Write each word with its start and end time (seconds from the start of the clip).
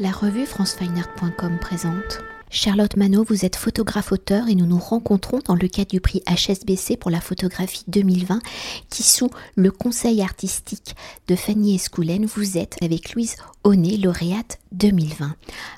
La 0.00 0.12
revue 0.12 0.46
francefineart.com 0.46 1.58
présente. 1.60 2.20
Charlotte 2.50 2.96
Manot, 2.96 3.24
vous 3.24 3.44
êtes 3.44 3.56
photographe-auteur 3.56 4.48
et 4.48 4.54
nous 4.54 4.64
nous 4.64 4.78
rencontrons 4.78 5.40
dans 5.44 5.56
le 5.56 5.66
cadre 5.66 5.90
du 5.90 6.00
prix 6.00 6.22
HSBC 6.28 6.96
pour 6.96 7.10
la 7.10 7.20
photographie 7.20 7.82
2020 7.88 8.38
qui, 8.90 9.02
sous 9.02 9.28
le 9.56 9.72
conseil 9.72 10.22
artistique 10.22 10.94
de 11.26 11.34
Fanny 11.34 11.74
Escoulen, 11.74 12.26
vous 12.26 12.58
êtes 12.58 12.76
avec 12.80 13.12
Louise 13.12 13.34
Honnet, 13.64 13.96
lauréate 13.96 14.60
2020. 14.70 15.34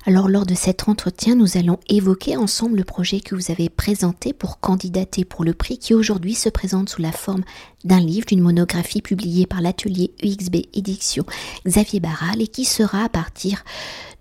Alors 0.06 0.29
lors 0.29 0.45
de 0.45 0.55
cet 0.55 0.87
entretien, 0.89 1.35
nous 1.35 1.57
allons 1.57 1.79
évoquer 1.89 2.37
ensemble 2.37 2.77
le 2.77 2.85
projet 2.85 3.21
que 3.21 3.35
vous 3.35 3.51
avez 3.51 3.71
présenté 3.71 4.35
pour 4.35 4.61
candidater 4.61 5.25
pour 5.25 5.45
le 5.45 5.55
prix 5.55 5.79
qui 5.79 5.95
aujourd'hui 5.95 6.35
se 6.35 6.51
présente 6.51 6.91
sous 6.91 7.01
la 7.01 7.13
forme 7.13 7.43
d'un 7.85 8.01
livre, 8.01 8.26
d'une 8.26 8.40
monographie 8.40 9.03
publiée 9.03 9.46
par 9.46 9.60
l'atelier 9.60 10.13
UXB 10.22 10.56
Édition 10.74 11.24
Xavier 11.67 12.01
Barral 12.01 12.42
et 12.42 12.49
qui 12.49 12.64
sera 12.64 13.04
à 13.04 13.08
partir 13.08 13.64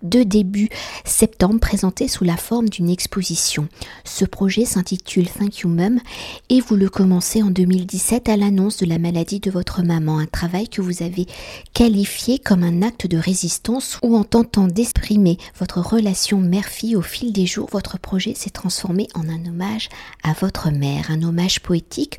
de 0.02 0.22
début 0.22 0.70
septembre 1.04 1.60
présenté 1.60 2.08
sous 2.08 2.24
la 2.24 2.38
forme 2.38 2.70
d'une 2.70 2.88
exposition. 2.88 3.68
Ce 4.04 4.24
projet 4.24 4.64
s'intitule 4.64 5.28
Thank 5.28 5.58
You 5.58 5.68
Mum 5.68 6.00
et 6.48 6.60
vous 6.60 6.76
le 6.76 6.88
commencez 6.88 7.42
en 7.42 7.50
2017 7.50 8.30
à 8.30 8.38
l'annonce 8.38 8.78
de 8.78 8.86
la 8.86 8.98
maladie 8.98 9.40
de 9.40 9.50
votre 9.50 9.82
maman, 9.82 10.18
un 10.18 10.26
travail 10.26 10.68
que 10.68 10.80
vous 10.80 11.02
avez 11.02 11.26
qualifié 11.74 12.38
comme 12.38 12.62
un 12.62 12.80
acte 12.80 13.06
de 13.06 13.18
résistance 13.18 13.98
ou 14.02 14.16
en 14.16 14.24
tentant 14.24 14.68
d'exprimer 14.68 15.36
votre 15.58 15.80
relation 15.80 16.38
mère-fille 16.38 16.96
au 16.96 17.02
fil 17.02 17.32
des 17.32 17.44
jours, 17.44 17.68
votre 17.70 17.98
projet 17.98 18.34
s'est 18.34 18.48
transformé 18.48 19.08
en 19.14 19.28
un 19.28 19.44
hommage 19.44 19.90
à 20.22 20.32
votre 20.32 20.70
mère, 20.70 21.10
un 21.10 21.22
hommage 21.22 21.60
poétique 21.60 22.18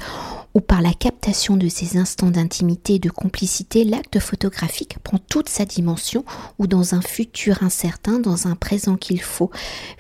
où 0.54 0.62
par 0.62 0.82
la 0.82 0.94
captation 0.94 1.31
de 1.32 1.70
ces 1.70 1.98
instants 1.98 2.30
d'intimité 2.30 2.96
et 2.96 3.00
de 3.00 3.10
complicité, 3.10 3.86
l'acte 3.86 4.20
photographique 4.20 4.98
prend 5.02 5.18
toute 5.18 5.48
sa 5.48 5.64
dimension 5.64 6.26
ou 6.60 6.68
dans 6.68 6.94
un 6.94 7.02
futur 7.02 7.64
incertain, 7.64 8.20
dans 8.20 8.48
un 8.48 8.56
présent 8.56 8.98
qu'il 8.98 9.22
faut 9.22 9.50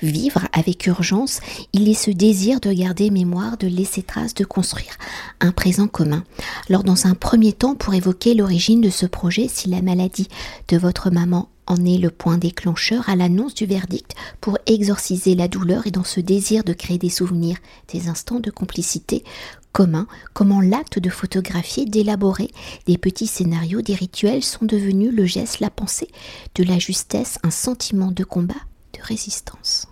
vivre 0.02 0.41
avec 0.52 0.88
urgence, 0.88 1.39
il 1.72 1.88
est 1.88 1.94
ce 1.94 2.11
désir 2.11 2.59
de 2.59 2.73
garder 2.73 3.09
mémoire, 3.11 3.55
de 3.55 3.67
laisser 3.67 4.03
trace, 4.03 4.33
de 4.33 4.44
construire 4.44 4.97
un 5.39 5.53
présent 5.53 5.88
commun. 5.88 6.25
Alors 6.70 6.83
dans 6.83 7.08
un 7.08 7.16
premier 7.16 7.53
temps, 7.53 7.75
pour 7.75 7.94
évoquer 7.94 8.33
l'origine 8.33 8.81
de 8.81 8.89
ce 8.89 9.05
projet, 9.05 9.48
si 9.48 9.70
la 9.70 9.81
maladie 9.81 10.27
de 10.67 10.77
votre 10.77 11.11
maman 11.11 11.48
en 11.66 11.86
est 11.86 11.98
le 11.98 12.09
point 12.09 12.38
déclencheur 12.38 13.08
à 13.08 13.16
l'annonce 13.16 13.53
du 13.53 13.66
verdict 13.66 14.16
pour 14.42 14.58
exorciser 14.66 15.36
la 15.36 15.48
douleur 15.48 15.88
et 15.88 15.92
dans 15.92 16.03
ce 16.03 16.20
désir 16.20 16.66
de 16.66 16.73
créer 16.73 16.98
des 16.98 17.09
souvenirs, 17.09 17.58
des 17.94 18.09
instants 18.09 18.42
de 18.42 18.52
complicité 18.52 19.23
communs, 19.72 20.08
comment 20.33 20.61
l'acte 20.61 21.00
de 21.00 21.09
photographier, 21.09 21.86
d'élaborer 21.86 22.52
des 22.88 22.97
petits 22.97 23.27
scénarios, 23.27 23.81
des 23.81 23.95
rituels 23.95 24.44
sont 24.44 24.66
devenus 24.66 25.14
le 25.14 25.25
geste, 25.25 25.59
la 25.59 25.69
pensée, 25.69 26.09
de 26.55 26.64
la 26.64 26.80
justesse, 26.80 27.39
un 27.44 27.52
sentiment 27.52 28.11
de 28.11 28.23
combat, 28.23 28.53
de 28.94 29.02
résistance. 29.02 29.88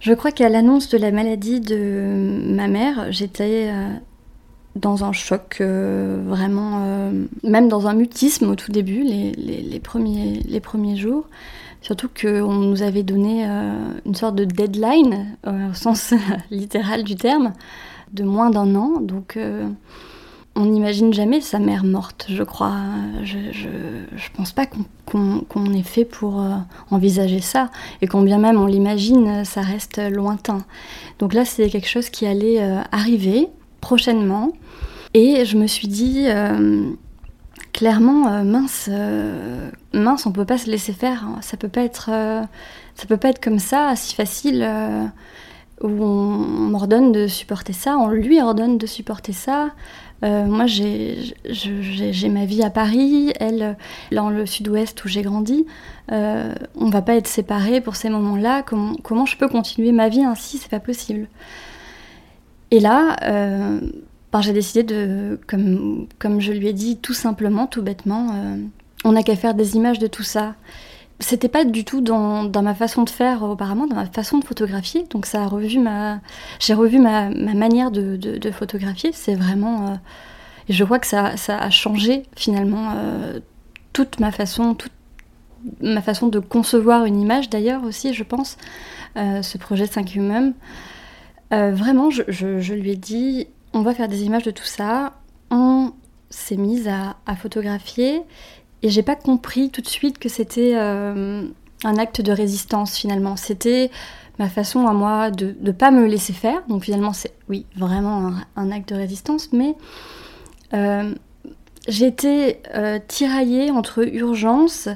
Je 0.00 0.14
crois 0.14 0.32
qu'à 0.32 0.48
l'annonce 0.48 0.88
de 0.88 0.96
la 0.96 1.10
maladie 1.10 1.60
de 1.60 2.46
ma 2.46 2.68
mère, 2.68 3.12
j'étais 3.12 3.68
euh, 3.70 3.92
dans 4.74 5.04
un 5.04 5.12
choc, 5.12 5.58
euh, 5.60 6.22
vraiment, 6.26 6.84
euh, 6.86 7.26
même 7.44 7.68
dans 7.68 7.86
un 7.86 7.92
mutisme 7.92 8.48
au 8.48 8.54
tout 8.54 8.72
début, 8.72 9.02
les, 9.02 9.80
premiers, 9.80 10.40
les 10.48 10.60
premiers 10.60 10.96
jours. 10.96 11.26
Surtout 11.82 12.08
qu'on 12.08 12.52
nous 12.52 12.82
avait 12.82 13.02
donné 13.02 13.46
une 14.04 14.14
sorte 14.14 14.36
de 14.36 14.44
deadline, 14.44 15.36
au 15.46 15.72
sens 15.72 16.12
littéral 16.50 17.04
du 17.04 17.14
terme, 17.14 17.54
de 18.12 18.24
moins 18.24 18.50
d'un 18.50 18.74
an. 18.74 19.00
Donc 19.00 19.38
on 20.56 20.64
n'imagine 20.66 21.12
jamais 21.12 21.40
sa 21.40 21.58
mère 21.58 21.84
morte, 21.84 22.26
je 22.28 22.42
crois. 22.42 22.74
Je, 23.22 23.38
je, 23.52 24.28
pense 24.34 24.52
pas 24.52 24.66
qu'on 25.06 25.72
ait 25.72 25.82
fait 25.82 26.04
pour 26.04 26.44
envisager 26.90 27.40
ça. 27.40 27.70
Et 28.02 28.06
quand 28.06 28.22
bien 28.22 28.38
même 28.38 28.58
on 28.58 28.66
l'imagine, 28.66 29.44
ça 29.44 29.60
reste 29.60 29.98
lointain. 29.98 30.64
Donc 31.18 31.34
là, 31.34 31.44
c'est 31.44 31.70
quelque 31.70 31.88
chose 31.88 32.10
qui 32.10 32.26
allait 32.26 32.60
arriver 32.92 33.48
prochainement. 33.80 34.52
Et 35.14 35.44
je 35.44 35.56
me 35.56 35.66
suis 35.66 35.88
dit, 35.88 36.26
euh, 36.28 36.90
clairement, 37.72 38.28
euh, 38.28 38.44
mince, 38.44 38.88
euh, 38.90 39.70
mince, 39.92 40.26
on 40.26 40.32
peut 40.32 40.44
pas 40.44 40.58
se 40.58 40.70
laisser 40.70 40.92
faire. 40.92 41.24
Hein. 41.24 41.38
Ça 41.40 41.56
peut 41.56 41.68
pas 41.68 41.82
être, 41.82 42.10
ça 42.94 43.06
peut 43.08 43.16
pas 43.16 43.30
être 43.30 43.42
comme 43.42 43.58
ça, 43.58 43.94
si 43.96 44.14
facile, 44.14 44.68
où 45.82 45.88
on, 45.88 46.68
m'ordonne 46.70 47.12
de 47.12 47.26
supporter 47.26 47.72
ça, 47.72 47.96
on 47.98 48.08
lui 48.08 48.40
ordonne 48.40 48.78
de 48.78 48.86
supporter 48.86 49.32
ça. 49.32 49.70
moi, 50.22 50.66
j'ai 50.66 52.28
ma 52.28 52.44
vie 52.44 52.62
à 52.62 52.70
Paris, 52.70 53.32
elle, 53.40 53.76
dans 54.12 54.30
le 54.30 54.46
sud-ouest 54.46 55.02
où 55.04 55.08
j'ai 55.08 55.22
grandi. 55.22 55.66
on 56.10 56.90
va 56.90 57.02
pas 57.02 57.16
être 57.16 57.28
séparés 57.28 57.80
pour 57.80 57.96
ces 57.96 58.10
moments-là. 58.10 58.62
Comment, 58.62 59.26
je 59.26 59.36
peux 59.36 59.48
continuer 59.48 59.92
ma 59.92 60.08
vie 60.08 60.24
ainsi? 60.24 60.58
C'est 60.58 60.70
pas 60.70 60.80
possible. 60.80 61.28
Et 62.70 62.80
là, 62.80 63.16
euh, 63.24 63.80
ben, 64.32 64.40
j'ai 64.40 64.52
décidé 64.52 64.82
de, 64.82 65.40
comme, 65.46 66.40
je 66.40 66.52
lui 66.52 66.68
ai 66.68 66.72
dit 66.72 66.96
tout 66.96 67.14
simplement, 67.14 67.66
tout 67.66 67.82
bêtement, 67.82 68.28
euh, 68.34 68.56
on 69.04 69.12
n'a 69.12 69.22
qu'à 69.22 69.36
faire 69.36 69.54
des 69.54 69.76
images 69.76 69.98
de 69.98 70.06
tout 70.06 70.22
ça. 70.22 70.54
C'était 71.20 71.48
pas 71.48 71.64
du 71.64 71.84
tout 71.84 72.00
dans, 72.00 72.50
ma 72.62 72.74
façon 72.74 73.02
de 73.02 73.10
faire 73.10 73.42
auparavant, 73.42 73.86
dans 73.86 73.96
ma 73.96 74.06
façon 74.06 74.38
de 74.38 74.44
photographier. 74.44 75.04
Donc 75.10 75.26
ça 75.26 75.42
a 75.42 75.46
revu 75.46 75.78
ma, 75.78 76.20
j'ai 76.58 76.74
revu 76.74 76.98
ma, 76.98 77.28
ma, 77.30 77.54
manière 77.54 77.90
de, 77.90 78.50
photographier. 78.52 79.10
C'est 79.12 79.34
vraiment, 79.34 79.86
euh, 79.86 79.94
je 80.68 80.82
vois 80.82 80.98
que 80.98 81.06
ça, 81.06 81.34
a 81.48 81.70
changé 81.70 82.24
finalement 82.36 82.94
toute 83.92 84.18
ma 84.18 84.32
façon, 84.32 84.74
toute 84.74 84.92
ma 85.82 86.00
façon 86.00 86.28
de 86.28 86.38
concevoir 86.38 87.04
une 87.04 87.20
image 87.20 87.50
d'ailleurs 87.50 87.84
aussi, 87.84 88.14
je 88.14 88.24
pense. 88.24 88.56
ce 89.16 89.58
projet 89.58 89.86
5 89.86 90.14
Human. 90.14 90.54
Euh, 91.52 91.72
vraiment, 91.72 92.10
je, 92.10 92.74
lui 92.74 92.92
ai 92.92 92.96
dit, 92.96 93.48
on 93.72 93.82
va 93.82 93.94
faire 93.94 94.08
des 94.08 94.22
images 94.22 94.44
de 94.44 94.50
tout 94.50 94.64
ça. 94.64 95.14
On 95.50 95.92
s'est 96.30 96.56
mise 96.56 96.88
à, 96.88 97.16
photographier 97.36 98.22
et 98.82 98.88
j'ai 98.88 99.02
pas 99.02 99.16
compris 99.16 99.70
tout 99.70 99.80
de 99.80 99.88
suite 99.88 100.18
que 100.18 100.28
c'était 100.28 100.72
euh, 100.74 101.46
un 101.84 101.96
acte 101.96 102.20
de 102.20 102.32
résistance 102.32 102.96
finalement. 102.96 103.36
C'était 103.36 103.90
ma 104.38 104.48
façon 104.48 104.86
à 104.86 104.92
moi 104.92 105.30
de 105.30 105.54
ne 105.60 105.72
pas 105.72 105.90
me 105.90 106.06
laisser 106.06 106.32
faire. 106.32 106.62
Donc 106.68 106.84
finalement, 106.84 107.12
c'est 107.12 107.32
oui, 107.48 107.66
vraiment 107.76 108.32
un, 108.56 108.70
acte 108.70 108.88
de 108.90 108.96
résistance, 108.96 109.52
mais 109.52 109.74
euh, 110.72 111.14
j'étais 111.88 112.62
tiraillée 113.08 113.70
entre 113.70 114.06
urgence, 114.06 114.88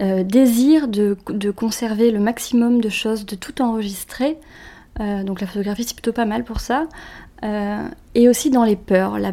désir 0.00 0.88
de, 0.88 1.16
conserver 1.50 2.10
le 2.10 2.18
maximum 2.20 2.82
de 2.82 2.90
choses, 2.90 3.24
de 3.24 3.36
tout 3.36 3.62
enregistrer. 3.62 4.38
Euh, 5.00 5.24
donc 5.24 5.40
la 5.40 5.46
photographie, 5.46 5.84
c'est 5.84 5.94
plutôt 5.94 6.12
pas 6.12 6.24
mal 6.24 6.44
pour 6.44 6.60
ça. 6.60 6.86
Euh, 7.44 7.88
et 8.14 8.28
aussi 8.28 8.50
dans 8.50 8.64
les 8.64 8.76
peurs, 8.76 9.18
la, 9.18 9.32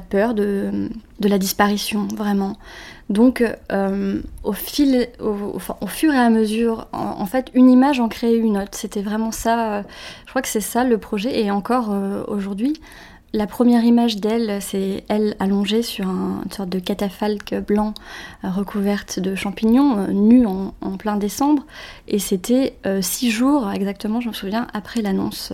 peur 0.00 0.34
de, 0.34 0.88
la 1.20 1.38
disparition, 1.38 2.08
vraiment. 2.16 2.56
Donc, 3.10 3.44
euh, 3.72 4.22
au, 4.44 4.52
fil, 4.52 5.08
au, 5.18 5.86
fur 5.86 6.14
et 6.14 6.18
à 6.18 6.30
mesure, 6.30 6.86
en, 6.92 7.26
fait, 7.26 7.50
une 7.52 7.68
image 7.68 8.00
en 8.00 8.08
crée 8.08 8.36
une 8.36 8.56
autre. 8.56 8.70
C'était 8.72 9.02
vraiment 9.02 9.32
ça. 9.32 9.82
je 10.24 10.30
crois 10.30 10.40
que 10.40 10.48
c'est 10.48 10.60
ça 10.60 10.84
le 10.84 10.98
projet. 10.98 11.40
Et 11.42 11.50
encore 11.50 11.92
aujourd'hui, 12.28 12.80
la 13.32 13.46
première 13.46 13.84
image 13.84 14.16
d'elle, 14.16 14.60
c'est 14.60 15.04
elle 15.08 15.36
allongée 15.38 15.82
sur 15.82 16.06
une 16.08 16.50
sorte 16.50 16.68
de 16.68 16.80
catafalque 16.80 17.54
blanc 17.54 17.94
euh, 18.44 18.50
recouverte 18.50 19.20
de 19.20 19.36
champignons, 19.36 19.98
euh, 19.98 20.06
nue 20.08 20.46
en, 20.46 20.72
plein 20.98 21.16
décembre. 21.16 21.64
Et 22.08 22.18
c'était 22.18 22.74
euh, 22.86 23.00
six 23.02 23.30
jours 23.30 23.70
exactement, 23.70 24.20
je 24.20 24.28
me 24.28 24.32
souviens, 24.32 24.66
après 24.74 25.00
l'annonce 25.00 25.52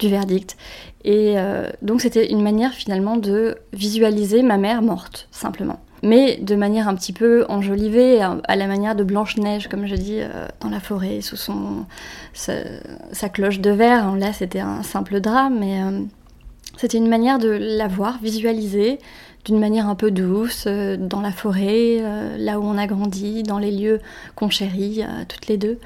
du 0.00 0.08
verdict. 0.08 0.56
Et 1.04 1.36
donc 1.82 2.00
c'était 2.00 2.30
une 2.30 2.40
manière 2.42 2.72
finalement 2.72 3.18
de 3.18 3.58
visualiser 3.74 4.42
ma 4.42 4.56
mère 4.56 4.80
morte, 4.80 5.28
simplement. 5.30 5.80
Mais 6.02 6.38
de 6.38 6.56
manière 6.56 6.88
un 6.88 6.94
petit 6.94 7.12
peu 7.12 7.44
enjolivée, 7.50 8.22
à, 8.22 8.56
la 8.56 8.66
manière 8.66 8.96
de 8.96 9.04
Blanche-Neige, 9.04 9.68
comme 9.68 9.86
je 9.86 9.96
dis, 9.96 10.20
dans 10.60 10.70
la 10.70 10.80
forêt, 10.80 11.20
sous 11.20 11.36
son, 11.36 11.84
sa, 12.32 13.28
cloche 13.28 13.60
de 13.60 13.70
verre. 13.70 14.16
Là, 14.16 14.32
c'était 14.32 14.60
un 14.60 14.82
simple 14.82 15.20
drap, 15.20 15.50
mais 15.50 15.82
c'était 16.76 16.98
une 16.98 17.08
manière 17.08 17.38
de 17.38 17.48
la 17.48 17.88
voir, 17.88 18.18
visualiser 18.22 18.98
d'une 19.44 19.58
manière 19.58 19.88
un 19.88 19.94
peu 19.94 20.10
douce, 20.10 20.64
euh, 20.66 20.96
dans 20.96 21.20
la 21.20 21.30
forêt, 21.30 21.98
euh, 22.00 22.36
là 22.38 22.58
où 22.58 22.64
on 22.64 22.78
a 22.78 22.86
grandi, 22.86 23.42
dans 23.42 23.58
les 23.58 23.70
lieux 23.70 24.00
qu'on 24.34 24.48
chérit, 24.48 25.02
euh, 25.02 25.24
toutes 25.28 25.46
les 25.48 25.56
deux. 25.58 25.78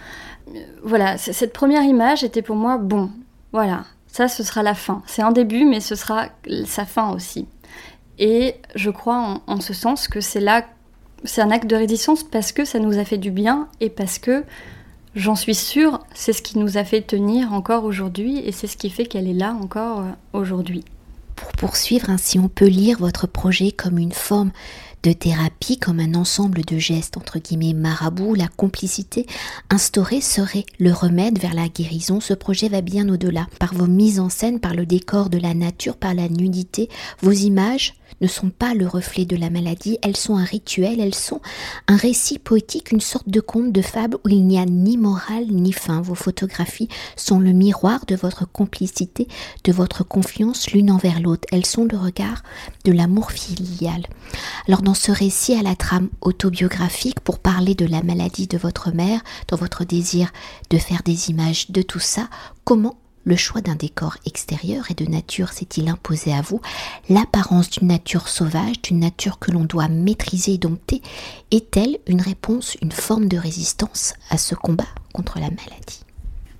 voilà, 0.83 1.19
cette 1.19 1.53
première 1.53 1.83
image 1.83 2.25
était 2.25 2.41
pour 2.41 2.57
moi, 2.57 2.79
bon, 2.79 3.11
voilà, 3.53 3.85
ça 4.07 4.29
ce 4.29 4.43
sera 4.43 4.63
la 4.63 4.75
fin. 4.75 5.03
C'est 5.07 5.23
un 5.23 5.33
début, 5.33 5.65
mais 5.65 5.81
ce 5.81 5.95
sera 5.95 6.29
sa 6.65 6.87
fin 6.87 7.11
aussi. 7.11 7.47
Et 8.19 8.55
je 8.75 8.91
crois 8.91 9.43
en 9.47 9.61
ce 9.61 9.75
sens 9.75 10.09
que 10.09 10.21
c'est 10.21 10.41
là, 10.41 10.65
c'est 11.25 11.43
un 11.43 11.51
acte 11.51 11.67
de 11.67 11.77
résistance 11.77 12.25
parce 12.25 12.53
que 12.53 12.65
ça 12.65 12.79
nous 12.79 12.99
a 12.99 13.05
fait 13.05 13.19
du 13.19 13.31
bien 13.31 13.69
et 13.81 13.91
parce 13.91 14.19
que 14.19 14.45
J'en 15.19 15.35
suis 15.35 15.57
sûre, 15.57 15.99
c'est 16.15 16.33
ce 16.33 16.43
qui 16.43 16.59
nous 16.59 16.77
a 16.77 16.85
fait 16.85 17.03
tenir 17.03 17.53
encore 17.53 17.83
aujourd'hui 17.83 18.39
et 18.39 18.53
c'est 18.53 18.69
ce 18.69 18.77
qui 18.77 18.89
fait 18.89 19.05
qu'elle 19.05 19.27
est 19.27 19.33
là 19.33 19.53
encore 19.53 20.03
euh, 20.03 20.11
aujourd'hui. 20.33 20.85
Pour 21.35 21.51
poursuivre 21.55 22.09
ainsi, 22.09 22.39
on 22.39 22.47
peut 22.47 22.69
lire 22.69 22.99
votre 23.01 23.27
projet 23.27 23.73
comme 23.73 23.99
une 23.99 24.13
forme 24.13 24.53
de 25.03 25.13
thérapie 25.13 25.77
comme 25.77 25.99
un 25.99 26.15
ensemble 26.15 26.65
de 26.65 26.79
gestes 26.79 27.17
entre 27.17 27.41
guillemets 27.41 27.73
marabout, 27.73 28.37
la 28.37 28.47
complicité 28.47 29.27
instaurée 29.71 30.21
serait 30.21 30.67
le 30.79 30.93
remède 30.93 31.41
vers 31.41 31.55
la 31.55 31.69
guérison. 31.69 32.21
Ce 32.21 32.35
projet 32.35 32.69
va 32.69 32.81
bien 32.81 33.09
au-delà. 33.09 33.49
Par 33.59 33.75
vos 33.75 33.89
mises 33.89 34.21
en 34.21 34.29
scène, 34.29 34.61
par 34.61 34.75
le 34.75 34.87
décor 34.87 35.31
de 35.31 35.39
la 35.39 35.53
nature, 35.53 35.97
par 35.97 36.15
la 36.15 36.29
nudité, 36.29 36.89
vos 37.23 37.33
images 37.33 37.95
ne 38.21 38.27
sont 38.27 38.51
pas 38.51 38.75
le 38.75 38.87
reflet 38.87 39.25
de 39.25 39.37
la 39.37 39.51
maladie, 39.51 39.99
elles 40.03 40.17
sont 40.17 40.37
un 40.37 40.45
rituel, 40.45 41.01
elles 41.01 41.15
sont 41.15 41.41
un 41.87 41.97
récit 41.97 42.39
poétique, 42.39 42.93
une 42.93 43.01
sorte 43.01 43.29
de 43.29 43.41
conte, 43.41 43.73
de 43.73 43.83
fable 43.83 44.19
où 44.25 44.29
il 44.29 44.47
n'y 44.47 44.59
a 44.59 44.65
ni 44.65 44.97
morale 44.97 45.47
ni 45.51 45.73
fin. 45.73 46.01
Vos 46.01 46.15
photographies 46.15 46.89
sont 47.17 47.41
le 47.41 47.53
miroir 47.53 48.05
de 48.07 48.17
votre 48.17 48.51
complicité, 48.51 49.29
de 49.65 49.73
votre 49.73 50.05
confiance 50.05 50.71
l'une 50.71 50.91
envers 50.91 51.21
l'autre. 51.21 51.47
Elles 51.53 51.67
sont 51.67 51.85
le 51.85 51.97
regard 51.97 52.43
de 52.85 52.93
l'amour 52.93 53.33
filial. 53.33 54.03
Alors 54.67 54.83
dans 54.83 54.95
ce 54.95 55.13
récit 55.13 55.55
à 55.55 55.63
la 55.63 55.77
trame 55.77 56.09
autobiographique, 56.21 57.21
pour 57.21 57.39
parler 57.39 57.75
de 57.75 57.87
la 57.87 58.03
maladie 58.03 58.47
de 58.47 58.59
votre 58.59 58.91
mère, 58.93 59.23
dans 59.49 59.57
votre 59.57 59.85
désir 59.85 60.31
de 60.71 60.79
faire 60.79 61.03
des 61.05 61.31
images 61.31 61.71
de 61.71 61.83
tout 61.83 61.99
ça, 61.99 62.29
comment 62.65 62.97
le 63.29 63.37
choix 63.37 63.61
d'un 63.61 63.75
décor 63.75 64.17
extérieur 64.25 64.91
et 64.91 64.95
de 64.95 65.05
nature 65.05 65.53
s'est-il 65.53 65.89
imposé 65.89 66.33
à 66.33 66.41
vous? 66.41 66.63
L'apparence 67.11 67.69
d'une 67.69 67.89
nature 67.89 68.27
sauvage, 68.27 68.81
d'une 68.83 69.01
nature 69.01 69.39
que 69.39 69.51
l'on 69.51 69.65
doit 69.65 69.89
maîtriser 69.89 70.55
et 70.55 70.59
dompter, 70.59 71.03
est-elle 71.51 71.99
une 72.07 72.23
réponse, 72.23 72.77
une 72.81 72.91
forme 72.91 73.29
de 73.29 73.37
résistance 73.37 74.15
à 74.31 74.39
ce 74.39 74.55
combat 74.55 74.89
contre 75.13 75.39
la 75.39 75.51
maladie? 75.51 76.05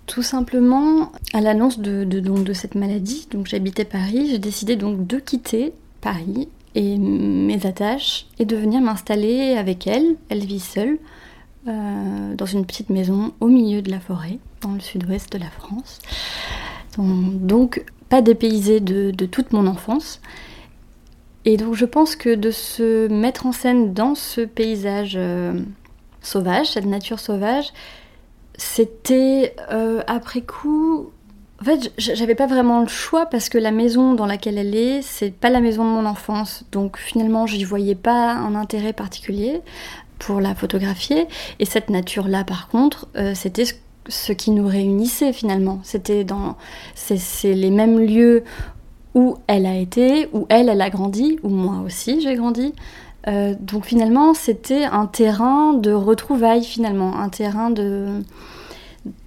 Tout 0.07 0.23
simplement, 0.23 1.11
à 1.33 1.41
l'annonce 1.41 1.79
de, 1.79 2.53
cette 2.53 2.75
maladie, 2.75 3.27
donc 3.31 3.47
j'habitais 3.47 3.87
Paris, 3.87 4.29
j'ai 4.31 4.39
décidé 4.39 4.77
donc 4.77 5.07
de 5.07 5.19
quitter 5.19 5.73
Paris 6.03 6.49
et 6.75 6.99
mes 6.99 7.65
attaches 7.65 8.27
et 8.39 8.45
de 8.45 8.57
venir 8.57 8.83
m'installer 8.83 9.55
avec 9.55 9.87
elle. 9.87 10.17
Elle 10.29 10.45
vit 10.45 10.61
seule 10.61 10.99
euh, 11.69 12.35
dans 12.35 12.47
une 12.47 12.65
petite 12.65 12.91
maison 12.91 13.33
au 13.41 13.49
milieu 13.49 13.83
de 13.83 13.91
la 13.91 14.01
forêt, 14.01 14.39
dans 14.63 14.73
le 14.73 14.81
sud-ouest 14.81 15.33
de 15.33 15.39
la 15.39 15.51
France. 15.51 15.99
Donc, 16.99 17.85
pas 18.09 18.23
dépaysée 18.23 18.81
de, 18.81 19.27
toute 19.27 19.53
mon 19.53 19.67
enfance. 19.67 20.21
Et 21.45 21.57
donc 21.57 21.75
je 21.75 21.85
pense 21.85 22.17
que 22.17 22.35
de 22.35 22.51
se 22.51 23.09
mettre 23.09 23.47
en 23.47 23.53
scène 23.53 23.95
dans 23.95 24.15
ce 24.15 24.41
paysage 24.41 25.15
euh, 25.17 25.55
sauvage, 26.21 26.73
cette 26.73 26.85
nature 26.85 27.21
sauvage, 27.21 27.73
c'était 28.57 29.55
euh, 29.71 30.03
après 30.07 30.43
coup. 30.43 31.11
En 31.61 31.65
fait, 31.65 31.93
j'avais 31.99 32.37
pas 32.37 32.47
vraiment 32.47 32.81
le 32.81 32.89
choix 32.89 33.27
parce 33.27 33.49
que 33.49 33.59
la 33.59 33.73
maison 33.73 34.15
dans 34.15 34.27
laquelle 34.27 34.59
elle 34.59 34.77
est, 34.77 35.03
c'est 35.03 35.33
pas 35.33 35.51
la 35.51 35.61
maison 35.61 35.85
de 35.85 35.91
mon 35.91 36.07
enfance. 36.07 36.65
Donc 36.71 36.99
finalement, 36.99 37.47
j'y 37.47 37.65
voyais 37.65 37.97
pas 37.97 38.33
un 38.33 38.55
intérêt 38.55 38.93
particulier 38.93 39.61
pour 40.19 40.41
la 40.41 40.55
photographier. 40.55 41.27
Et 41.59 41.65
cette 41.65 41.91
nature-là, 41.91 42.45
par 42.45 42.69
contre, 42.69 43.09
euh, 43.17 43.33
c'était 43.35 43.65
ce, 44.09 44.33
qui 44.33 44.51
nous 44.51 44.67
réunissait 44.67 45.33
finalement. 45.33 45.81
C'était 45.83 46.25
dans, 46.25 46.57
c'est 46.95 47.55
les 47.55 47.71
mêmes 47.71 47.99
lieux 47.99 48.45
où 49.15 49.37
elle 49.47 49.67
a 49.67 49.77
été, 49.77 50.29
où 50.33 50.47
elle, 50.49 50.69
elle 50.69 50.81
a 50.81 50.91
grandi, 50.91 51.39
où 51.43 51.49
moi 51.49 51.83
aussi 51.85 52.21
j'ai 52.21 52.37
grandi. 52.37 52.73
Euh, 53.27 53.55
donc 53.61 53.85
finalement, 53.85 54.35
c'était 54.35 54.85
un 54.85 55.07
terrain 55.07 55.75
de 55.75 55.93
retrouvailles 55.93 56.65
finalement, 56.65 57.17
un 57.17 57.29
terrain 57.29 57.71
de 57.71 58.23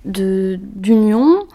d'union. 0.05 1.45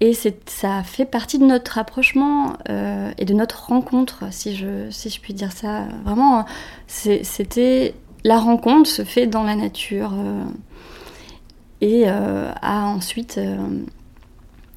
Et 0.00 0.12
ça 0.12 0.82
fait 0.82 1.06
partie 1.06 1.38
de 1.38 1.46
notre 1.46 1.72
rapprochement 1.72 2.54
euh, 2.68 3.10
et 3.16 3.24
de 3.24 3.32
notre 3.32 3.68
rencontre, 3.68 4.24
si 4.32 4.54
je, 4.54 4.90
si 4.90 5.08
je 5.08 5.18
puis 5.18 5.32
dire 5.32 5.52
ça. 5.52 5.84
Vraiment, 6.04 6.44
c'était 6.86 7.94
la 8.24 8.38
rencontre 8.38 8.88
se 8.88 9.04
fait 9.04 9.26
dans 9.26 9.44
la 9.44 9.54
nature 9.54 10.12
euh, 10.14 10.44
et 11.80 12.04
euh, 12.06 12.50
a 12.62 12.86
ensuite 12.86 13.36
euh, 13.36 13.56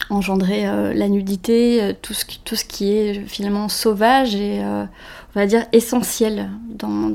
engendré 0.09 0.63
la 0.93 1.09
nudité, 1.09 1.93
tout 2.01 2.13
ce, 2.13 2.23
qui, 2.63 2.91
est 2.91 3.25
finalement 3.27 3.67
sauvage 3.67 4.35
et 4.35 4.61
on 4.63 4.87
va 5.35 5.45
dire 5.45 5.65
essentiel 5.73 6.49
dans, 6.69 7.13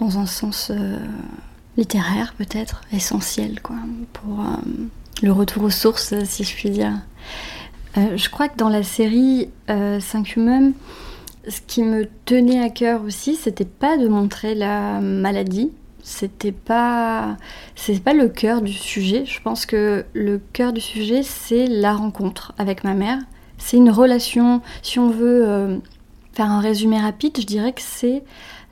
un 0.00 0.26
sens 0.26 0.70
littéraire 1.78 2.34
peut-être, 2.36 2.82
essentiel 2.92 3.62
quoi, 3.62 3.76
pour 4.12 4.44
le 5.22 5.32
retour 5.32 5.62
aux 5.62 5.70
sources 5.70 6.12
si 6.24 6.44
je 6.44 6.54
puis 6.54 6.68
dire. 6.68 6.92
je 7.96 8.28
crois 8.28 8.48
que 8.48 8.58
dans 8.58 8.68
la 8.68 8.82
série 8.82 9.48
5 9.68 10.36
Humains, 10.36 10.72
ce 11.48 11.60
qui 11.66 11.82
me 11.82 12.08
tenait 12.24 12.62
à 12.62 12.70
cœur 12.70 13.02
aussi, 13.02 13.34
c'était 13.36 13.64
pas 13.64 13.96
de 13.96 14.08
montrer 14.08 14.54
la 14.54 15.00
maladie. 15.00 15.72
C'était 16.02 16.52
pas, 16.52 17.36
c'est 17.76 18.02
pas 18.02 18.12
le 18.12 18.28
cœur 18.28 18.60
du 18.60 18.72
sujet. 18.72 19.24
Je 19.24 19.40
pense 19.40 19.64
que 19.64 20.04
le 20.12 20.38
cœur 20.52 20.72
du 20.72 20.80
sujet, 20.80 21.22
c'est 21.22 21.66
la 21.66 21.94
rencontre 21.94 22.52
avec 22.58 22.84
ma 22.84 22.94
mère. 22.94 23.18
C'est 23.56 23.78
une 23.78 23.90
relation. 23.90 24.60
Si 24.82 24.98
on 24.98 25.08
veut 25.08 25.48
euh, 25.48 25.78
faire 26.32 26.50
un 26.50 26.60
résumé 26.60 26.98
rapide, 26.98 27.38
je 27.40 27.46
dirais 27.46 27.72
que 27.72 27.80
c'est 27.80 28.22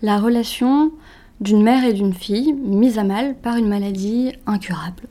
la 0.02 0.18
relation 0.18 0.92
d'une 1.40 1.62
mère 1.62 1.84
et 1.84 1.92
d'une 1.92 2.12
fille 2.12 2.52
mise 2.52 2.98
à 2.98 3.04
mal 3.04 3.34
par 3.34 3.56
une 3.56 3.68
maladie 3.68 4.32
incurable. 4.46 5.04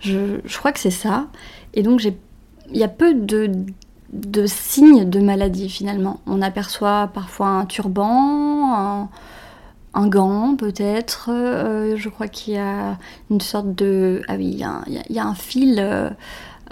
Je, 0.00 0.40
je 0.44 0.58
crois 0.58 0.72
que 0.72 0.80
c'est 0.80 0.90
ça. 0.90 1.28
Et 1.74 1.82
donc 1.82 2.02
il 2.04 2.76
y 2.76 2.82
a 2.82 2.88
peu 2.88 3.14
de 3.14 3.50
de 4.12 4.46
signes 4.46 5.08
de 5.08 5.20
maladie 5.20 5.68
finalement. 5.68 6.20
On 6.26 6.42
aperçoit 6.42 7.10
parfois 7.14 7.48
un 7.48 7.66
turban, 7.66 9.08
un, 9.94 10.06
gant 10.08 10.56
peut-être. 10.56 11.30
Euh, 11.32 11.96
je 11.96 12.08
crois 12.08 12.28
qu'il 12.28 12.54
y 12.54 12.58
a 12.58 12.98
une 13.30 13.40
sorte 13.40 13.74
de... 13.74 14.22
Ah 14.28 14.34
oui, 14.36 14.46
il 14.46 15.14
y 15.14 15.18
a, 15.18 15.26
un 15.26 15.34
fil 15.34 15.76
euh, 15.78 16.10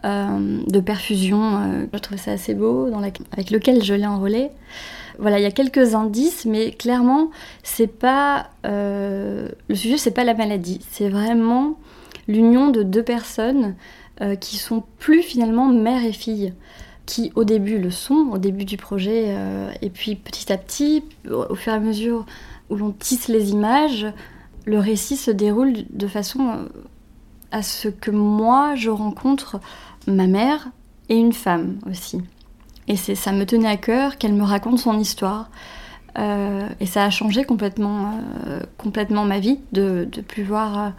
euh, 0.04 0.60
de 0.66 0.80
perfusion. 0.80 1.88
je 1.92 1.98
trouve 1.98 2.18
ça 2.18 2.32
assez 2.32 2.54
beau, 2.54 2.90
avec 3.32 3.50
lequel 3.50 3.84
je 3.84 3.94
l'ai 3.94 4.06
enrôlé. 4.06 4.50
Voilà, 5.20 5.38
il 5.38 5.42
y 5.42 5.46
a 5.46 5.50
quelques 5.50 5.94
indices, 5.94 6.44
mais 6.44 6.70
clairement, 6.70 7.30
c'est 7.62 7.88
pas... 7.88 8.50
le 8.64 9.74
sujet, 9.74 9.96
c'est 9.96 10.12
pas 10.12 10.24
la 10.24 10.34
maladie. 10.34 10.80
C'est 10.90 11.08
vraiment 11.08 11.74
l'union 12.26 12.70
de 12.70 12.82
deux 12.82 13.02
personnes 13.02 13.74
qui 14.40 14.56
sont 14.56 14.82
plus 14.98 15.22
finalement 15.22 15.66
mère 15.68 16.04
et 16.04 16.12
fille 16.12 16.52
qui 17.08 17.32
au 17.34 17.44
début 17.44 17.78
le 17.78 17.90
sont, 17.90 18.28
au 18.32 18.38
début 18.38 18.66
du 18.66 18.76
projet, 18.76 19.28
euh, 19.28 19.72
et 19.80 19.88
puis 19.88 20.14
petit 20.14 20.52
à 20.52 20.58
petit, 20.58 21.02
au, 21.30 21.54
fur 21.54 21.72
et 21.72 21.76
à 21.76 21.80
mesure 21.80 22.26
où 22.68 22.76
l'on 22.76 22.92
tisse 22.92 23.28
les 23.28 23.50
images, 23.50 24.06
le 24.66 24.78
récit 24.78 25.16
se 25.16 25.30
déroule 25.30 25.72
de 25.88 26.06
façon 26.06 26.50
euh, 26.50 26.68
à 27.50 27.62
ce 27.62 27.88
que 27.88 28.10
moi 28.10 28.74
je 28.74 28.90
rencontre 28.90 29.58
ma 30.06 30.26
mère 30.26 30.68
et 31.08 31.16
une 31.16 31.32
femme 31.32 31.78
aussi. 31.90 32.20
Et 32.88 32.96
ça 32.96 33.32
me 33.32 33.46
tenait 33.46 33.68
à 33.68 33.78
cœur 33.78 34.18
qu'elle 34.18 34.34
me 34.34 34.44
raconte 34.44 34.78
son 34.78 34.98
histoire. 34.98 35.50
Euh, 36.18 36.68
et 36.80 36.86
ça 36.86 37.04
a 37.04 37.10
changé 37.10 37.44
complètement, 37.44 38.20
complètement 38.76 39.24
ma 39.24 39.40
vie 39.40 39.60
de, 39.72 40.08
de 40.10 40.20
plus 40.20 40.42
voir 40.42 40.92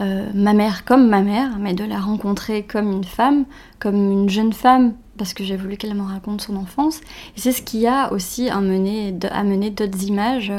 ma 0.00 0.52
mère 0.52 0.84
comme 0.84 1.08
ma 1.08 1.22
mère, 1.22 1.58
mais 1.58 1.74
de 1.74 1.82
la 1.82 1.98
rencontrer 1.98 2.62
comme 2.62 2.92
une 2.92 3.04
femme, 3.04 3.44
comme 3.80 4.12
une 4.12 4.28
jeune 4.28 4.52
femme 4.52 4.92
parce 5.16 5.34
que 5.34 5.44
j'ai 5.44 5.56
voulu 5.56 5.76
qu'elle 5.76 5.94
me 5.94 6.02
raconte 6.02 6.40
son 6.40 6.56
enfance. 6.56 7.00
Et 7.36 7.40
c'est 7.40 7.52
ce 7.52 7.62
qui 7.62 7.86
a 7.86 8.12
aussi 8.12 8.48
amené, 8.48 9.12
d'autres 9.12 10.04
images 10.04 10.52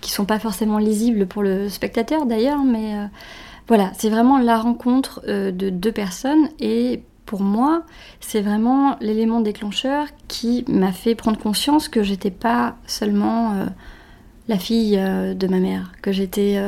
qui 0.00 0.10
sont 0.10 0.24
pas 0.24 0.38
forcément 0.38 0.78
lisibles 0.78 1.26
pour 1.26 1.42
le 1.42 1.68
spectateur 1.68 2.26
d'ailleurs, 2.26 2.64
mais 2.64 2.96
euh, 2.96 3.06
voilà, 3.68 3.92
c'est 3.96 4.10
vraiment 4.10 4.38
la 4.38 4.58
rencontre 4.58 5.22
euh, 5.28 5.50
de 5.50 5.70
deux 5.70 5.92
personnes 5.92 6.48
et 6.58 7.02
pour 7.26 7.40
moi, 7.40 7.84
c'est 8.20 8.42
vraiment 8.42 8.96
l'élément 9.00 9.40
déclencheur 9.40 10.06
qui 10.28 10.64
m'a 10.68 10.92
fait 10.92 11.14
prendre 11.14 11.38
conscience 11.38 11.88
que 11.88 12.02
j'étais 12.02 12.30
pas 12.30 12.76
seulement 12.86 13.54
euh, 13.54 13.66
la 14.48 14.58
fille 14.58 14.96
de 14.96 15.46
ma 15.46 15.60
mère, 15.60 15.92
que 16.02 16.10
j'étais 16.10 16.60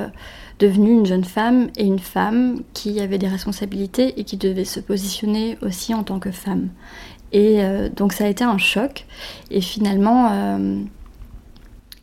devenue 0.59 0.93
une 0.93 1.07
jeune 1.07 1.25
femme 1.25 1.69
et 1.77 1.85
une 1.85 1.99
femme 1.99 2.63
qui 2.73 3.01
avait 3.01 3.19
des 3.19 3.29
responsabilités 3.29 4.19
et 4.19 4.25
qui 4.25 4.37
devait 4.37 4.65
se 4.65 4.81
positionner 4.81 5.59
aussi 5.63 5.95
en 5.95 6.05
tant 6.05 6.19
que 6.19 6.31
femme. 6.31 6.69
Et 7.35 7.63
euh, 7.65 7.89
donc 7.89 8.15
ça 8.15 8.25
a 8.25 8.29
été 8.29 8.45
un 8.45 8.57
choc. 8.59 9.05
Et 9.51 9.61
finalement, 9.61 10.31
euh, 10.31 10.81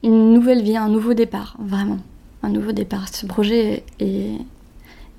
une 0.03 0.33
nouvelle 0.33 0.61
vie, 0.61 0.77
un 0.77 0.89
nouveau 0.89 1.13
départ, 1.15 1.55
vraiment. 1.59 2.00
Un 2.43 2.50
nouveau 2.50 2.73
départ. 2.73 3.07
Ce 3.07 3.25
projet 3.25 3.83
est, 4.00 4.38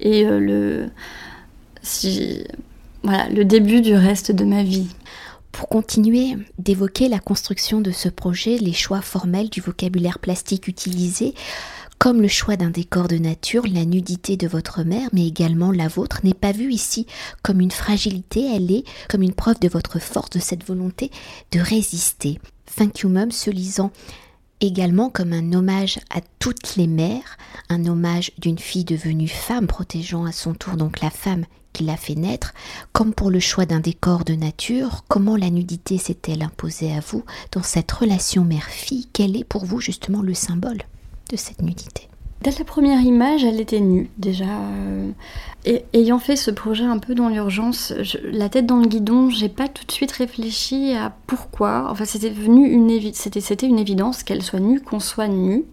euh, 0.05 0.91
le, 3.35 3.45
début 3.45 3.81
du 3.81 3.95
reste 3.95 4.33
de 4.33 4.45
ma 4.45 4.63
vie. 4.63 4.89
Pour 5.51 5.69
continuer 5.69 6.37
d'évoquer 6.59 7.09
la 7.09 7.19
construction 7.19 7.81
de 7.81 7.91
ce 7.91 8.09
projet, 8.11 8.59
les 8.59 8.73
choix 8.73 9.01
formels 9.01 9.49
du 9.49 9.61
vocabulaire 9.61 10.19
plastique 10.19 10.69
utilisé, 10.69 11.35
comme 12.03 12.21
le 12.21 12.27
choix 12.27 12.57
d'un 12.57 12.71
décor 12.71 13.07
de 13.07 13.17
nature, 13.17 13.65
la 13.65 13.85
nudité 13.85 14.37
de 14.37 14.49
votre 14.49 14.83
mère, 14.83 15.09
mais 15.13 15.25
également 15.25 15.71
la 15.71 15.87
vôtre, 15.87 16.19
n'est 16.25 16.35
pas 16.35 16.51
vue 16.51 16.73
ici. 16.73 17.07
Comme 17.45 17.61
une 17.61 17.71
fragilité, 17.71 18.45
elle 18.53 18.73
est 18.73 18.83
comme 19.09 19.23
une 19.23 19.35
preuve 19.35 19.61
de 19.61 19.69
votre 19.69 20.01
force, 20.01 20.31
de 20.31 20.41
cette 20.41 20.67
volonté 20.67 21.13
de 21.53 21.61
résister. 21.61 22.41
Thank 22.77 23.03
you 23.03 23.31
se 23.31 23.51
lisant 23.51 23.93
également 24.61 25.11
comme 25.11 25.33
un 25.33 25.53
hommage 25.53 26.01
à 26.11 26.21
toutes 26.41 26.75
les 26.75 26.89
mères, 26.89 27.37
un 27.69 27.87
hommage 27.87 28.33
d'une 28.37 28.59
fille 28.59 28.85
devenue 28.85 29.29
femme 29.29 29.69
protégeant 29.69 30.25
à 30.25 30.33
son 30.33 30.55
tour 30.55 30.75
donc 30.75 31.03
la 31.03 31.11
femme 31.11 31.45
qui 31.73 31.85
l'a 31.85 31.97
fait 31.97 32.17
naître, 32.17 32.53
comme 32.93 33.15
pour 33.15 33.31
le 33.31 33.39
choix 33.39 33.65
d'un 33.65 33.79
décor 33.79 34.25
de 34.25 34.35
nature, 34.35 35.05
comment 35.07 35.37
la 35.37 35.51
nudité 35.51 35.99
s'est-elle 35.99 36.43
imposée 36.43 36.93
à 36.93 36.99
vous 36.99 37.25
dans 37.53 37.63
cette 37.63 37.93
relation 37.93 38.43
mère-fille? 38.43 39.07
Quel 39.13 39.37
est 39.37 39.45
pour 39.45 39.65
vous 39.65 39.81
justement 39.81 40.23
le 40.23 40.35
symbole? 40.35 40.83
De 41.31 41.37
cette 41.37 41.63
nudité 41.63 42.09
Dès 42.43 42.51
la 42.59 42.65
première 42.65 43.01
image, 43.01 43.45
elle 43.45 43.61
était 43.61 43.79
nue 43.79 44.11
déjà. 44.19 44.45
Euh, 44.45 45.11
et 45.65 45.85
ayant 45.93 46.19
fait 46.19 46.35
ce 46.35 46.51
projet 46.51 46.83
un 46.83 46.99
peu 46.99 47.15
dans 47.15 47.29
l'urgence, 47.29 47.95
la 48.25 48.49
tête 48.49 48.67
dans 48.67 48.79
le 48.79 48.89
guidon, 48.89 49.31
j'ai 49.31 49.49
pas 49.49 49.69
tout 49.69 49.87
de 49.87 49.93
suite 49.93 50.11
réfléchi 50.11 50.93
à 50.93 51.15
pourquoi. 51.29 51.87
Enfin, 51.89 52.05
c'était 52.05 52.31
venu 52.31 52.69
une 52.69 52.91
c'était 53.15 53.67
une 53.67 53.79
évidence 53.79 54.25
qu'elle 54.25 54.43
soit 54.43 54.59
nue, 54.59 54.81
qu'on 54.81 54.99
soit 54.99 55.29
nu. 55.29 55.65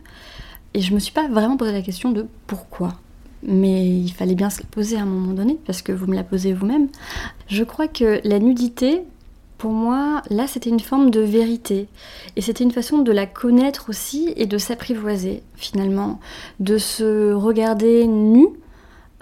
Et 0.75 0.82
je 0.82 0.94
me 0.94 1.00
suis 1.00 1.12
pas 1.12 1.27
vraiment 1.27 1.58
posé 1.58 1.72
la 1.72 1.82
question 1.82 2.12
de 2.12 2.27
pourquoi. 2.46 2.94
Mais 3.41 3.88
il 3.88 4.12
fallait 4.12 4.36
bien 4.36 4.51
se 4.51 4.60
la 4.60 4.68
poser 4.70 4.98
à 4.98 5.01
un 5.01 5.06
moment 5.06 5.34
donné, 5.34 5.58
parce 5.65 5.82
que 5.82 5.91
vous 5.91 6.06
me 6.06 6.15
la 6.15 6.24
posez 6.24 6.53
vous-même. 6.53 6.88
Je 7.48 7.63
crois 7.63 7.88
que 7.88 8.22
la 8.24 8.38
nudité, 8.38 9.01
pour 9.60 9.72
moi, 9.72 10.22
là, 10.30 10.48
c'était 10.48 10.70
une 10.70 10.80
forme 10.80 11.12
de 11.12 11.20
vérité. 11.20 11.89
Et 12.38 12.42
c'était 12.42 12.63
une 12.63 12.72
façon 12.72 13.00
de 13.00 13.12
la 13.12 13.25
connaître 13.25 13.89
aussi 13.89 14.34
et 14.38 14.46
de 14.46 14.58
s'apprivoiser, 14.58 15.44
finalement. 15.56 16.22
De 16.62 16.78
se 16.78 17.34
regarder 17.34 18.08
nue, 18.08 18.48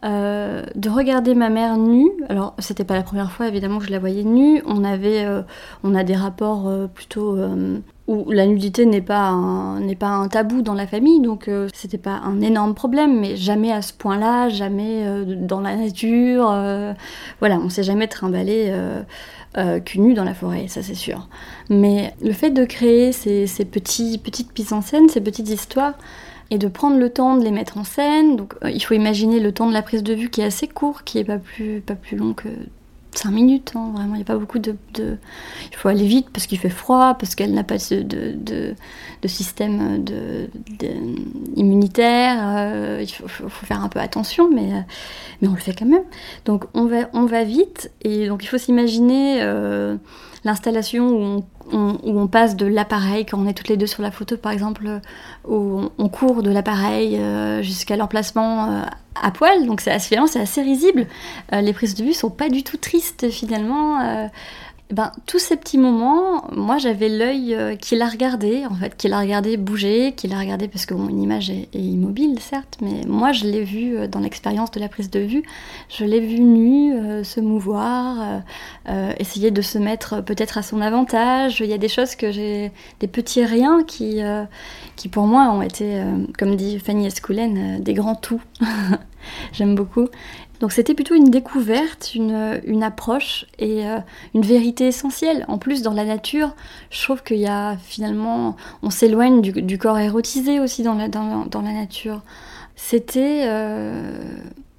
euh, 0.06 0.64
de 0.76 0.90
regarder 0.92 1.34
ma 1.34 1.50
mère 1.50 1.78
nue. 1.78 2.12
Alors, 2.30 2.54
c'était 2.60 2.84
pas 2.84 2.94
la 2.94 3.02
première 3.02 3.32
fois, 3.32 3.48
évidemment, 3.48 3.80
que 3.80 3.86
je 3.86 3.92
la 3.92 3.98
voyais 3.98 4.24
nue. 4.24 4.62
On 4.68 4.84
avait, 4.84 5.26
euh, 5.26 5.42
on 5.84 5.96
a 5.96 6.04
des 6.04 6.16
rapports 6.16 6.68
euh, 6.68 6.86
plutôt 6.86 7.36
où 8.08 8.32
la 8.32 8.46
nudité 8.46 8.86
n'est 8.86 9.02
pas 9.02 9.34
n'est 9.82 9.96
pas 9.96 10.08
un 10.08 10.28
tabou 10.30 10.62
dans 10.62 10.76
la 10.76 10.88
famille, 10.88 11.20
donc 11.20 11.50
c'était 11.74 11.98
pas 11.98 12.22
un 12.24 12.40
énorme 12.40 12.74
problème, 12.74 13.20
mais 13.20 13.36
jamais 13.36 13.74
à 13.74 13.82
ce 13.82 13.92
point-là, 13.92 14.48
jamais 14.48 15.26
dans 15.26 15.60
la 15.60 15.76
nature. 15.76 16.46
voilà, 17.40 17.58
on 17.58 17.70
s'est 17.70 17.84
jamais 17.84 18.08
trimballé 18.08 18.72
euh, 19.58 19.80
nu 19.96 20.14
dans 20.14 20.24
la 20.24 20.34
forêt, 20.34 20.68
ça 20.68 20.84
c'est 20.84 20.96
sûr. 20.96 21.28
Mais 21.70 22.14
le 22.22 22.32
fait 22.32 22.52
de 22.52 22.66
créer 22.66 23.12
ces, 23.12 23.48
petits, 23.66 24.18
petites 24.18 24.58
mises 24.58 24.74
en 24.74 24.82
scène, 24.82 25.10
ces 25.10 25.22
petites 25.22 25.50
histoires, 25.50 25.94
et 26.50 26.58
de 26.58 26.68
prendre 26.68 26.98
le 26.98 27.10
temps 27.10 27.36
de 27.36 27.44
les 27.44 27.52
mettre 27.52 27.78
en 27.78 27.84
scène, 27.84 28.38
donc 28.38 28.54
euh, 28.64 28.72
il 28.72 28.82
faut 28.82 28.94
imaginer 28.94 29.40
le 29.40 29.52
temps 29.52 29.68
de 29.68 29.74
la 29.74 29.82
prise 29.82 30.04
de 30.04 30.14
vue 30.14 30.30
qui 30.30 30.42
est 30.42 30.46
assez 30.46 30.68
court, 30.68 31.04
qui 31.04 31.18
est 31.20 31.26
pas 31.26 31.40
plus, 31.40 31.82
pas 31.82 31.96
plus 31.96 32.18
long 32.18 32.34
que 32.34 32.48
5 33.18 33.32
minutes, 33.32 33.72
hein, 33.76 33.92
vraiment, 33.94 34.14
il 34.14 34.18
n'y 34.18 34.22
a 34.22 34.26
pas 34.26 34.38
beaucoup 34.38 34.60
de, 34.60 34.76
Il 35.00 35.76
faut 35.76 35.88
aller 35.88 36.06
vite 36.06 36.28
parce 36.32 36.46
qu'il 36.46 36.60
fait 36.60 36.70
froid, 36.70 37.16
parce 37.20 37.34
qu'elle 37.36 37.54
n'a 37.54 37.64
pas 37.64 37.78
de, 37.78 38.02
de, 38.02 38.76
de 39.22 39.28
système 39.28 40.06
immunitaire, 41.56 42.38
euh, 42.58 43.00
il 43.02 43.12
faut, 43.12 43.50
faire 43.50 43.84
un 43.84 43.90
peu 43.90 44.00
attention, 44.00 44.50
mais, 44.54 44.72
euh, 44.72 44.82
mais 45.42 45.48
on 45.48 45.54
le 45.54 45.60
fait 45.60 45.74
quand 45.74 45.86
même. 45.86 46.04
Donc 46.46 46.66
on 46.74 46.86
va, 46.86 47.10
on 47.14 47.26
va 47.26 47.44
vite, 47.44 47.92
et 48.04 48.28
donc 48.28 48.44
il 48.44 48.48
faut 48.48 48.60
s'imaginer 48.60 49.40
euh, 49.42 49.98
l'installation 50.44 51.10
où 51.10 51.20
on 51.20 51.46
où 51.72 52.20
on 52.20 52.28
passe 52.28 52.56
de 52.56 52.66
l'appareil, 52.66 53.26
quand 53.26 53.38
on 53.40 53.48
est 53.48 53.54
toutes 53.54 53.68
les 53.68 53.78
deux 53.78 53.88
sur 53.88 54.02
la 54.02 54.12
photo 54.12 54.38
par 54.38 54.52
exemple, 54.52 54.88
où 55.48 55.90
on, 55.98 56.10
court 56.10 56.44
de 56.44 56.52
l'appareil 56.52 57.18
euh, 57.18 57.62
jusqu'à 57.62 57.96
l'emplacement 57.96 58.72
euh, 58.72 58.82
à 59.22 59.32
poil, 59.32 59.66
donc 59.66 59.82
c'est 59.82 59.92
assez, 59.92 60.18
c'est 60.28 60.40
assez 60.40 60.62
risible. 60.62 61.08
Euh, 61.54 61.62
les 61.62 61.74
prises 61.74 61.96
de 61.96 62.04
vue 62.04 62.14
sont 62.14 62.30
pas 62.30 62.50
du 62.50 62.64
tout 62.64 62.78
tristes 62.78 63.30
finalement. 63.30 64.30
Ben, 64.90 65.12
tous 65.26 65.40
ces 65.40 65.58
petits 65.58 65.78
moments, 65.78 66.46
moi 66.54 66.78
j'avais 66.78 67.10
l'œil 67.10 67.54
euh, 67.54 67.76
qui 67.76 67.98
l'a 67.98 68.08
regardé, 68.08 68.66
en 68.66 68.74
fait, 68.74 68.96
qui 68.96 69.10
l'a 69.10 69.20
regardé 69.20 69.58
bouger, 69.58 70.14
qui 70.14 70.30
l'a 70.30 70.40
regardé 70.40 70.70
parce 70.70 70.86
que 70.86 70.94
image 70.94 71.50
est, 71.50 71.68
immobile, 71.74 72.40
certes, 72.40 72.78
mais 72.82 73.02
moi 73.06 73.34
je 73.34 73.44
l'ai 73.44 73.66
vu 73.66 73.98
euh, 73.98 74.08
dans 74.08 74.22
l'expérience 74.22 74.72
de 74.72 74.80
la 74.80 74.88
prise 74.88 75.10
de 75.10 75.20
vue, 75.20 75.44
je 75.90 76.06
l'ai 76.06 76.22
vu 76.22 76.40
nu, 76.40 76.94
euh, 76.94 77.26
se 77.26 77.42
mouvoir, 77.42 78.44
essayer 79.20 79.52
de 79.52 79.62
se 79.62 79.78
mettre 79.78 80.22
peut-être 80.22 80.58
à 80.58 80.62
son 80.62 80.80
avantage. 80.80 81.60
Il 81.60 81.68
y 81.68 81.74
a 81.74 81.78
des 81.78 81.90
choses 81.90 82.16
que 82.16 82.32
j'ai, 82.32 82.72
des 83.02 83.08
petits 83.08 83.44
riens 83.44 83.84
qui, 83.84 84.22
qui 84.96 85.10
pour 85.10 85.26
moi 85.28 85.50
ont 85.52 85.62
été, 85.62 86.02
comme 86.38 86.56
dit 86.56 86.80
Fanny 86.80 87.08
Escoulen, 87.08 87.84
des 87.84 87.94
grands 87.94 88.16
tout. 88.16 88.42
J'aime 89.54 89.76
beaucoup. 89.76 90.08
Donc 90.60 90.72
c'était 90.72 90.96
plutôt 90.96 91.14
une 91.14 91.30
découverte, 91.30 92.16
une, 92.16 92.84
approche 92.84 93.46
et 93.60 93.86
euh, 93.86 94.00
une 94.34 94.42
vérité 94.42 94.88
essentielle. 94.88 95.46
En 95.48 95.58
plus, 95.58 95.82
dans 95.82 95.94
la 95.94 96.04
nature, 96.04 96.56
je 96.90 97.04
trouve 97.04 97.22
qu'il 97.24 97.38
y 97.38 97.48
a 97.48 97.78
finalement, 97.78 98.56
on 98.82 98.90
s'éloigne 98.90 99.42
du, 99.42 99.78
corps 99.78 100.00
érotisé 100.00 100.60
aussi 100.60 100.82
dans 100.82 100.96
la, 100.96 101.08
dans, 101.10 101.62
la 101.62 101.74
nature. 101.74 102.22
C'était 102.76 103.44
euh, 103.46 104.20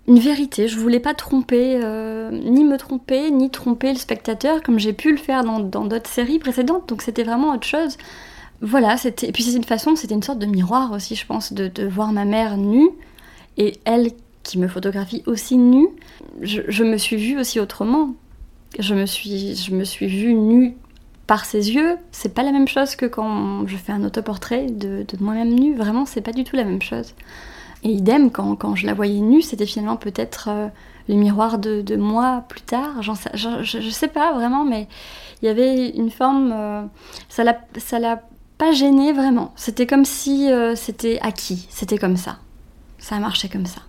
une 0.08 0.18
vérité. 0.18 0.66
Je 0.66 0.78
voulais 0.78 1.00
pas 1.00 1.14
tromper, 1.14 1.78
euh, 1.82 2.30
ni 2.32 2.64
me 2.64 2.76
tromper, 2.76 3.30
ni 3.30 3.50
tromper 3.50 3.92
le 3.92 3.98
spectateur 3.98 4.62
comme 4.62 4.80
j'ai 4.80 4.92
pu 4.92 5.12
le 5.12 5.18
faire 5.18 5.44
dans 5.44 5.60
d'autres 5.60 6.10
séries 6.10 6.40
précédentes. 6.40 6.88
Donc 6.88 7.02
c'était 7.02 7.24
vraiment 7.24 7.52
autre 7.52 7.66
chose. 7.66 7.96
Voilà, 8.60 8.96
c'était. 8.96 9.28
Et 9.28 9.32
puis 9.32 9.44
c'est 9.44 9.56
une 9.56 9.62
façon, 9.62 9.94
c'était 9.94 10.14
une 10.14 10.24
sorte 10.24 10.40
de 10.40 10.46
miroir 10.46 10.90
aussi, 10.90 11.14
je 11.14 11.24
pense, 11.24 11.52
de, 11.52 11.68
de 11.68 11.86
voir 11.86 12.12
ma 12.12 12.24
mère 12.24 12.56
nue 12.56 12.90
et 13.56 13.74
elle 13.84 14.10
qui 14.48 14.58
me 14.58 14.66
photographie 14.66 15.22
aussi 15.26 15.58
nue, 15.58 15.88
je, 16.40 16.82
me 16.82 16.96
suis 16.96 17.16
vue 17.16 17.38
aussi 17.38 17.60
autrement. 17.60 18.14
Je 18.78 18.94
me 18.94 19.04
suis, 19.04 19.54
je 19.54 19.74
me 19.74 19.84
suis 19.84 20.06
vue 20.06 20.32
nue 20.32 20.74
par 21.26 21.44
ses 21.44 21.74
yeux. 21.74 21.98
C'est 22.12 22.32
pas 22.32 22.42
la 22.42 22.50
même 22.50 22.66
chose 22.66 22.96
que 22.96 23.04
quand 23.04 23.66
je 23.66 23.76
fais 23.76 23.92
un 23.92 24.04
autoportrait 24.04 24.66
de, 24.66 25.04
moi-même 25.20 25.52
nue. 25.52 25.76
Vraiment, 25.76 26.06
c'est 26.06 26.22
pas 26.22 26.32
du 26.32 26.44
tout 26.44 26.56
la 26.56 26.64
même 26.64 26.80
chose. 26.80 27.14
Et 27.82 27.90
idem, 27.90 28.30
quand, 28.30 28.56
quand 28.56 28.74
je 28.74 28.86
la 28.86 28.94
voyais 28.94 29.20
nue, 29.20 29.42
c'était 29.42 29.66
finalement 29.66 29.96
peut-être 29.96 30.48
euh, 30.50 30.68
le 31.08 31.16
miroir 31.16 31.58
de, 31.58 31.96
moi 31.96 32.44
plus 32.48 32.62
tard. 32.62 33.02
Je, 33.02 33.12
je, 33.62 33.90
sais 33.90 34.08
pas 34.08 34.32
vraiment, 34.32 34.64
mais 34.64 34.88
il 35.42 35.46
y 35.46 35.48
avait 35.48 35.90
une 35.90 36.10
forme. 36.10 36.52
Euh, 36.54 36.82
ça 37.28 37.44
l'a 37.44 38.22
pas 38.56 38.72
gêné 38.72 39.12
vraiment. 39.12 39.52
C'était 39.56 39.86
comme 39.86 40.06
si 40.06 40.50
euh, 40.50 40.74
c'était 40.74 41.18
acquis. 41.20 41.66
C'était 41.68 41.98
comme 41.98 42.16
ça. 42.16 42.38
Ça 42.98 43.16
a 43.16 43.20
marché 43.20 43.50
comme 43.50 43.66
ça. 43.66 43.82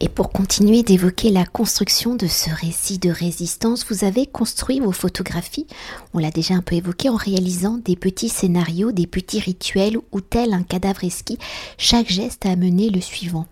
Et 0.00 0.08
pour 0.08 0.30
continuer 0.30 0.84
d'évoquer 0.84 1.30
la 1.30 1.44
construction 1.44 2.14
de 2.14 2.28
ce 2.28 2.50
récit 2.50 2.98
de 2.98 3.10
résistance, 3.10 3.84
vous 3.90 4.04
avez 4.04 4.26
construit 4.26 4.78
vos 4.78 4.92
photographies, 4.92 5.66
on 6.14 6.20
l'a 6.20 6.30
déjà 6.30 6.54
un 6.54 6.62
peu 6.62 6.76
évoqué, 6.76 7.08
en 7.08 7.16
réalisant 7.16 7.78
des 7.78 7.96
petits 7.96 8.28
scénarios, 8.28 8.92
des 8.92 9.08
petits 9.08 9.40
rituels 9.40 9.98
où, 10.12 10.20
tel 10.20 10.54
un 10.54 10.62
cadavre 10.62 11.02
esquis, 11.02 11.38
chaque 11.78 12.12
geste 12.12 12.46
a 12.46 12.50
amené 12.50 12.90
le 12.90 13.00
suivant. 13.00 13.46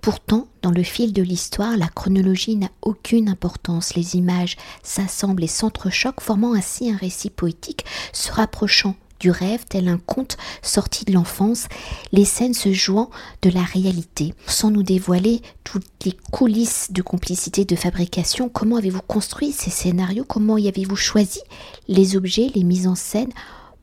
Pourtant, 0.00 0.48
dans 0.62 0.70
le 0.70 0.82
fil 0.82 1.12
de 1.12 1.22
l'histoire, 1.22 1.76
la 1.76 1.88
chronologie 1.88 2.56
n'a 2.56 2.70
aucune 2.80 3.28
importance. 3.28 3.94
Les 3.94 4.16
images 4.16 4.56
s'assemblent 4.82 5.44
et 5.44 5.48
s'entrechoquent, 5.48 6.22
formant 6.22 6.54
ainsi 6.54 6.90
un 6.90 6.96
récit 6.96 7.30
poétique 7.30 7.84
se 8.14 8.32
rapprochant 8.32 8.96
du 9.22 9.30
rêve, 9.30 9.64
tel 9.68 9.86
un 9.86 9.98
conte 9.98 10.36
sorti 10.62 11.04
de 11.04 11.12
l'enfance, 11.12 11.68
les 12.10 12.24
scènes 12.24 12.54
se 12.54 12.72
jouant 12.72 13.08
de 13.42 13.50
la 13.50 13.62
réalité. 13.62 14.34
Sans 14.48 14.72
nous 14.72 14.82
dévoiler 14.82 15.42
toutes 15.62 15.86
les 16.04 16.16
coulisses 16.32 16.88
de 16.90 17.02
complicité 17.02 17.64
de 17.64 17.76
fabrication, 17.76 18.48
comment 18.48 18.76
avez-vous 18.76 19.00
construit 19.00 19.52
ces 19.52 19.70
scénarios? 19.70 20.24
Comment 20.24 20.58
y 20.58 20.66
avez-vous 20.66 20.96
choisi 20.96 21.40
les 21.86 22.16
objets, 22.16 22.50
les 22.52 22.64
mises 22.64 22.88
en 22.88 22.96
scène? 22.96 23.30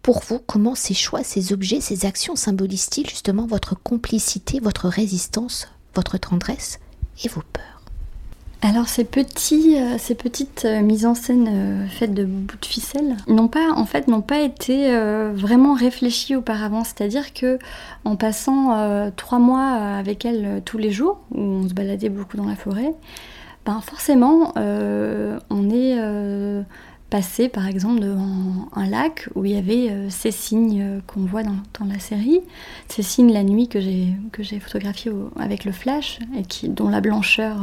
Pour 0.01 0.21
vous, 0.27 0.39
comment 0.45 0.75
ces 0.75 0.93
choix, 0.93 1.23
ces 1.23 1.53
objets, 1.53 1.79
ces 1.79 2.05
actions 2.05 2.35
symbolisent-ils 2.35 3.09
justement 3.09 3.47
votre 3.47 3.75
complicité, 3.81 4.59
votre 4.59 4.89
résistance, 4.89 5.69
votre 5.95 6.17
tendresse 6.17 6.79
et 7.23 7.29
vos 7.29 7.43
peurs? 7.53 7.68
Alors 8.61 8.89
ces, 8.89 9.03
euh, 9.03 10.15
petites 10.15 10.65
euh, 10.65 10.81
mises 10.81 11.05
en 11.05 11.15
scène 11.15 11.47
euh, 11.49 11.87
faites 11.87 12.13
de 12.13 12.25
bouts 12.25 12.57
de 12.59 12.65
ficelle 12.65 13.15
n'ont 13.27 13.47
pas, 13.47 14.41
été 14.41 14.91
vraiment 15.33 15.73
réfléchies 15.73 16.35
auparavant. 16.35 16.83
C'est-à-dire 16.83 17.33
que 17.33 17.57
en 18.05 18.15
passant 18.15 19.11
trois 19.15 19.39
mois 19.39 19.71
avec 19.97 20.25
elle 20.25 20.61
tous 20.65 20.77
les 20.77 20.91
jours, 20.91 21.19
où 21.31 21.39
on 21.39 21.69
se 21.69 21.73
baladait 21.73 22.09
beaucoup 22.09 22.37
dans 22.37 22.45
la 22.45 22.55
forêt, 22.55 22.93
ben 23.65 23.81
forcément, 23.81 24.53
on 24.55 25.69
est 25.69 25.97
passé 27.09 27.49
par 27.49 27.67
exemple 27.67 27.99
devant 27.99 28.69
un 28.75 28.87
lac 28.87 29.29
où 29.35 29.45
il 29.45 29.51
y 29.51 29.57
avait 29.57 30.09
ces 30.09 30.31
signes 30.31 31.01
qu'on 31.07 31.21
voit 31.21 31.43
dans, 31.43 31.85
la 31.85 31.99
série, 31.99 32.41
ces 32.87 33.03
signes 33.03 33.33
la 33.33 33.43
nuit 33.43 33.67
que 33.67 33.79
j'ai 33.79 34.59
photographiés 34.59 35.11
avec 35.39 35.65
le 35.65 35.71
flash 35.71 36.19
et 36.37 36.67
dont 36.67 36.89
la 36.89 37.01
blancheur 37.01 37.57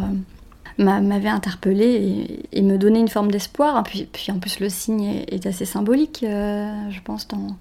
m'avait 0.79 1.29
interpellée 1.29 2.47
et, 2.53 2.63
me 2.63 2.77
donnait 2.77 3.01
une 3.01 3.09
forme 3.09 3.31
d'espoir. 3.31 3.83
Puis, 3.85 4.09
puis, 4.13 4.31
en 4.31 4.39
plus, 4.39 4.61
le 4.61 4.69
signe 4.69 5.25
est, 5.29 5.47
assez 5.47 5.65
symbolique, 5.65 6.23
euh, 6.23 6.91
je 6.91 7.01
pense, 7.01 7.27
dans, 7.29 7.57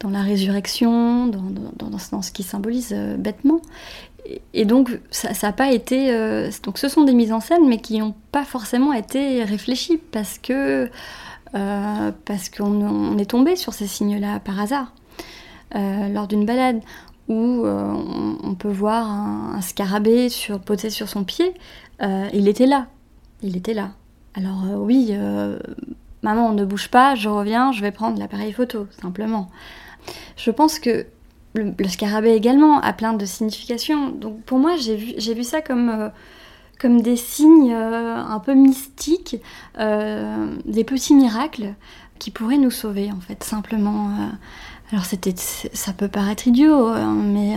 dans 0.00 0.10
la 0.10 0.22
résurrection, 0.22 1.26
dans, 1.26 1.42
dans, 1.42 1.90
dans, 1.90 2.22
ce 2.22 2.32
qui 2.32 2.42
symbolise 2.42 2.92
euh, 2.92 3.16
bêtement. 3.16 3.60
Et, 4.52 4.64
donc, 4.64 4.98
ça 5.10 5.30
n'a 5.40 5.52
pas 5.52 5.70
été. 5.70 6.12
Euh, 6.12 6.50
donc, 6.64 6.78
ce 6.78 6.88
sont 6.88 7.04
des 7.04 7.14
mises 7.14 7.32
en 7.32 7.40
scène, 7.40 7.68
mais 7.68 7.78
qui 7.78 7.98
n'ont 7.98 8.14
pas 8.32 8.44
forcément 8.44 8.92
été 8.92 9.44
réfléchies 9.44 9.98
parce 9.98 10.38
que. 10.38 10.90
parce 11.52 12.48
qu'on 12.50 13.16
est 13.18 13.30
tombé 13.30 13.56
sur 13.56 13.72
ces 13.72 13.86
signes-là 13.86 14.40
par 14.40 14.60
hasard. 14.60 14.92
lors 15.72 16.26
d'une 16.26 16.44
balade 16.44 16.80
où 17.28 17.64
on, 17.64 18.54
peut 18.54 18.70
voir 18.70 19.08
un, 19.08 19.60
scarabée 19.60 20.28
sur, 20.28 20.60
posé 20.60 20.90
sur 20.90 21.08
son 21.08 21.24
pied, 21.24 21.54
il 22.00 22.48
était 22.48 22.66
là. 22.66 22.86
Il 23.42 23.56
était 23.56 23.74
là. 23.74 23.90
Alors 24.34 24.64
oui, 24.78 25.12
maman, 26.22 26.48
on 26.48 26.52
ne 26.52 26.64
bouge 26.64 26.88
pas, 26.88 27.14
je 27.14 27.28
reviens, 27.28 27.72
je 27.72 27.80
vais 27.80 27.92
prendre 27.92 28.18
l'appareil 28.18 28.52
photo, 28.52 28.86
simplement. 29.00 29.48
Je 30.36 30.50
pense 30.50 30.78
que 30.78 31.06
le, 31.56 31.88
scarabée 31.88 32.32
également 32.32 32.80
a 32.80 32.92
plein 32.92 33.12
de 33.12 33.24
significations. 33.24 34.10
Donc 34.10 34.42
pour 34.42 34.58
moi, 34.58 34.76
j'ai 34.76 34.96
vu, 34.96 35.34
vu 35.34 35.44
ça 35.44 35.62
comme, 35.62 35.88
euh, 35.88 36.08
comme 36.78 37.00
des 37.00 37.16
signes 37.16 37.72
euh, 37.72 38.16
un 38.16 38.38
peu 38.40 38.54
mystiques, 38.54 39.36
euh, 39.78 40.54
des 40.64 40.84
petits 40.84 41.14
miracles 41.14 41.74
qui 42.18 42.30
pourraient 42.30 42.58
nous 42.58 42.70
sauver, 42.70 43.10
en 43.12 43.20
fait, 43.20 43.44
simplement. 43.44 44.10
alors 44.90 45.04
c'était, 45.04 45.34
ça 45.36 45.92
peut 45.92 46.08
paraître 46.08 46.48
idiot, 46.48 46.88
hein, 46.88 47.14
mais 47.14 47.56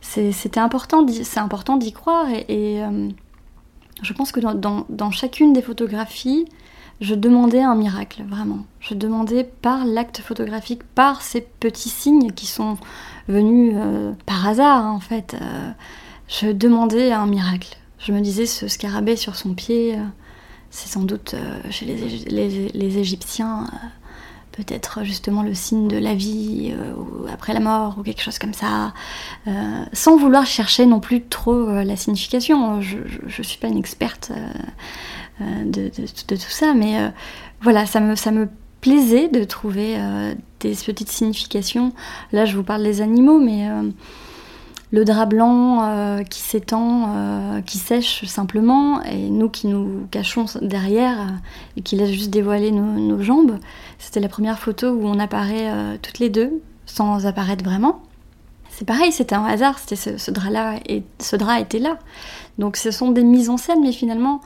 c'était 0.00 0.60
important, 0.60 1.04
c'est 1.08 1.40
important 1.40 1.76
d'y 1.76 1.92
croire. 1.92 2.26
Et, 2.48 2.80
je 4.02 4.12
pense 4.12 4.32
que 4.32 4.40
dans, 4.40 5.10
chacune 5.10 5.52
des 5.52 5.62
photographies, 5.62 6.46
je 7.00 7.14
demandais 7.14 7.62
un 7.62 7.74
miracle, 7.74 8.24
vraiment. 8.26 8.64
Je 8.80 8.94
demandais 8.94 9.44
par 9.44 9.84
l'acte 9.84 10.20
photographique, 10.20 10.82
par 10.94 11.22
ces 11.22 11.40
petits 11.40 11.88
signes 11.88 12.32
qui 12.32 12.46
sont 12.46 12.76
venus 13.28 13.74
euh, 13.76 14.12
par 14.26 14.46
hasard, 14.46 14.84
hein, 14.84 14.92
en 14.92 15.00
fait. 15.00 15.34
Euh, 15.40 15.70
je 16.28 16.48
demandais 16.48 17.12
un 17.12 17.26
miracle. 17.26 17.76
Je 17.98 18.12
me 18.12 18.20
disais, 18.20 18.46
ce 18.46 18.68
scarabée 18.68 19.16
sur 19.16 19.36
son 19.36 19.54
pied, 19.54 19.94
euh, 19.94 20.02
c'est 20.70 20.88
sans 20.88 21.02
doute 21.02 21.34
chez 21.70 21.86
les, 21.86 22.98
Égyptiens 22.98 23.66
peut-être 24.58 25.04
justement 25.04 25.42
le 25.42 25.54
signe 25.54 25.88
de 25.88 25.96
la 25.96 26.14
vie 26.14 26.74
après 27.32 27.54
la 27.54 27.60
mort 27.60 27.96
ou 27.98 28.02
quelque 28.02 28.22
chose 28.22 28.38
comme 28.38 28.52
ça, 28.52 28.92
sans 29.92 30.16
vouloir 30.16 30.44
chercher 30.46 30.84
non 30.84 31.00
plus 31.00 31.22
trop 31.22 31.66
la 31.66 31.96
signification. 31.96 32.80
Je 32.80 32.98
ne 32.98 33.42
suis 33.42 33.58
pas 33.58 33.68
une 33.68 33.78
experte 33.78 34.32
euh, 35.40 35.64
de, 35.64 35.88
tout 35.88 36.50
ça. 36.50 36.74
Mais 36.74 36.98
euh, 37.00 37.08
voilà, 37.60 37.86
ça 37.86 38.00
me, 38.00 38.16
ça 38.16 38.30
me 38.30 38.48
plaisait 38.80 39.28
de 39.28 39.44
trouver 39.44 39.94
euh, 39.96 40.34
des 40.60 40.74
petites 40.74 41.10
significations. 41.10 41.92
Là, 42.32 42.44
je 42.44 42.56
vous 42.56 42.64
parle 42.64 42.82
des 42.82 43.00
animaux, 43.00 43.38
mais 43.38 43.68
le 44.90 45.04
drap 45.04 45.26
blanc 45.26 46.22
qui 46.30 46.40
s'étend, 46.40 47.62
qui 47.66 47.78
sèche 47.78 48.24
simplement, 48.24 49.02
et 49.02 49.28
nous 49.28 49.48
qui 49.48 49.66
nous 49.66 50.06
cachons 50.10 50.46
derrière 50.62 51.26
et 51.76 51.82
qui 51.82 51.96
laisse 51.96 52.10
juste 52.10 52.30
dévoiler 52.30 52.70
nos, 52.70 53.22
jambes. 53.22 53.58
C'était 53.98 54.20
la 54.20 54.28
première 54.28 54.58
photo 54.58 54.88
où 54.88 55.06
on 55.06 55.18
apparaît 55.18 55.98
toutes 56.00 56.18
les 56.18 56.30
deux, 56.30 56.62
sans 56.86 57.26
apparaître 57.26 57.64
vraiment. 57.64 58.00
C'est 58.70 58.86
pareil, 58.86 59.12
c'était 59.12 59.34
un 59.34 59.44
hasard, 59.44 59.78
c'était 59.78 59.96
ce, 59.96 60.16
ce 60.16 60.30
drap-là, 60.30 60.76
et 60.88 61.02
ce 61.18 61.36
drap 61.36 61.60
était 61.60 61.80
là. 61.80 61.98
Donc 62.58 62.76
ce 62.76 62.90
sont 62.90 63.10
des 63.10 63.24
mises 63.24 63.50
en 63.50 63.56
scène, 63.56 63.80
mais 63.82 63.92
finalement, 63.92 64.40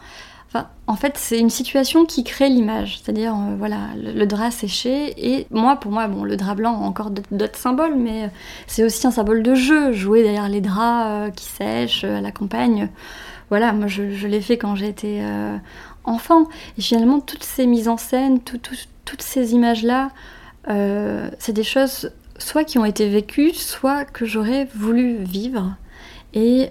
en 0.87 0.97
fait, 0.97 1.17
c'est 1.17 1.39
une 1.39 1.51
situation 1.51 2.05
qui 2.05 2.25
crée 2.25 2.49
l'image. 2.49 3.01
C'est-à-dire, 3.01 3.35
euh, 3.35 3.57
voilà, 3.57 3.89
le, 3.97 4.27
drap 4.27 4.51
séché. 4.51 5.15
Et 5.17 5.47
moi, 5.51 5.77
pour 5.77 5.91
moi, 5.91 6.07
bon, 6.09 6.25
le 6.25 6.37
drap 6.37 6.55
blanc 6.55 6.75
a 6.75 6.85
encore 6.85 7.11
d'autres 7.11 7.59
symboles, 7.59 7.95
mais 7.97 8.25
euh, 8.25 8.29
c'est 8.67 8.85
aussi 8.85 9.07
un 9.07 9.11
symbole 9.11 9.43
de 9.43 9.55
jeu. 9.55 9.93
Jouer 9.93 10.23
derrière 10.23 10.49
les 10.49 10.61
draps 10.61 11.07
euh, 11.07 11.31
qui 11.31 11.47
sèchent 11.47 12.05
à 12.05 12.21
la 12.21 12.33
campagne. 12.33 12.91
Voilà, 13.49 13.73
moi, 13.73 13.87
je, 13.87 14.27
l'ai 14.27 14.41
fait 14.41 14.59
quand 14.59 14.75
j'étais 14.75 15.23
enfant. 16.05 16.49
Et 16.79 16.81
finalement, 16.81 17.21
toutes 17.21 17.45
ces 17.45 17.67
mises 17.67 17.89
en 17.89 17.99
scène, 17.99 18.41
toutes 18.41 19.23
ces 19.23 19.53
images-là, 19.53 20.09
c'est 20.67 21.53
des 21.53 21.63
choses 21.63 22.13
soit 22.39 22.65
qui 22.65 22.79
ont 22.79 22.87
été 22.87 23.11
vécues, 23.11 23.53
soit 23.53 24.07
que 24.07 24.25
j'aurais 24.25 24.69
voulu 24.75 25.17
vivre. 25.19 25.77
Et, 26.33 26.71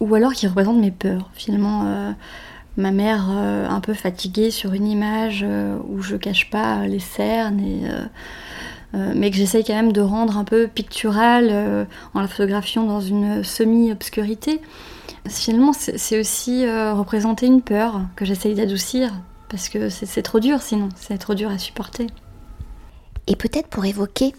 ou 0.00 0.12
alors 0.16 0.32
qui 0.32 0.48
représentent 0.48 0.80
mes 0.80 0.90
peurs. 0.90 1.30
Finalement 1.34 2.14
ma 2.78 2.92
mère 2.92 3.26
euh, 3.30 3.68
un 3.68 3.80
peu 3.80 3.92
fatiguée 3.92 4.50
sur 4.50 4.72
une 4.72 4.86
image 4.86 5.44
euh, 5.46 5.76
où 5.88 6.00
je 6.00 6.16
cache 6.16 6.48
pas 6.48 6.86
les 6.86 7.00
cernes 7.00 7.60
euh, 8.94 9.12
mais 9.14 9.30
que 9.30 9.36
j'essaye 9.36 9.64
quand 9.64 9.74
même 9.74 9.92
de 9.92 10.00
rendre 10.00 10.38
un 10.38 10.44
peu 10.44 10.66
pictural 10.66 11.86
en 12.14 12.20
la 12.22 12.26
photographiant 12.26 12.84
dans 12.84 13.02
une 13.02 13.44
semi-obscurité. 13.44 14.62
Finalement, 15.28 15.74
c'est 15.74 16.18
aussi 16.18 16.66
représenter 16.66 17.44
une 17.44 17.60
peur 17.60 18.00
que 18.16 18.24
j'essaye 18.24 18.54
d'adoucir 18.54 19.12
parce 19.50 19.68
que 19.68 19.90
c'est 19.90 20.22
trop 20.22 20.40
dur 20.40 20.62
sinon, 20.62 20.88
c'est 20.96 21.18
trop 21.18 21.34
dur 21.34 21.50
à 21.50 21.58
supporter. 21.58 22.06
Et 23.26 23.36
peut-être 23.36 23.68
pour 23.68 23.84
évoquer 23.84 24.32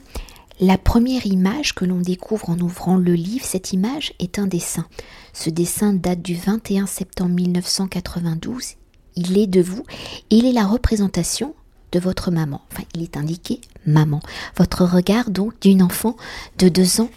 la 0.60 0.78
première 0.78 1.26
image 1.26 1.74
que 1.74 1.86
l'on 1.86 2.02
découvre 2.02 2.50
en 2.50 2.60
ouvrant 2.60 2.98
le 2.98 3.14
livre, 3.14 3.46
cette 3.46 3.72
image 3.72 4.14
est 4.20 4.40
un 4.40 4.48
dessin. 4.48 4.86
Ce 5.34 5.50
dessin 5.50 5.94
date 5.94 6.22
du 6.22 6.36
21 6.36 6.86
septembre 6.86 7.36
1992. 7.36 8.76
Il 9.16 9.38
est 9.38 9.48
de 9.48 9.62
vous 9.62 9.84
il 10.30 10.46
est 10.46 10.52
la 10.52 10.66
représentation 10.66 11.56
de 11.92 12.00
votre 12.00 12.30
maman. 12.30 12.62
Enfin, 12.72 12.84
il 12.94 13.02
est 13.02 13.18
indiqué 13.18 13.62
maman. 13.86 14.20
Votre 14.58 14.86
regard 14.86 15.30
donc 15.30 15.60
d'une 15.62 15.82
enfant 15.82 16.16
de 16.58 16.70
deux 16.70 17.02
ans 17.02 17.10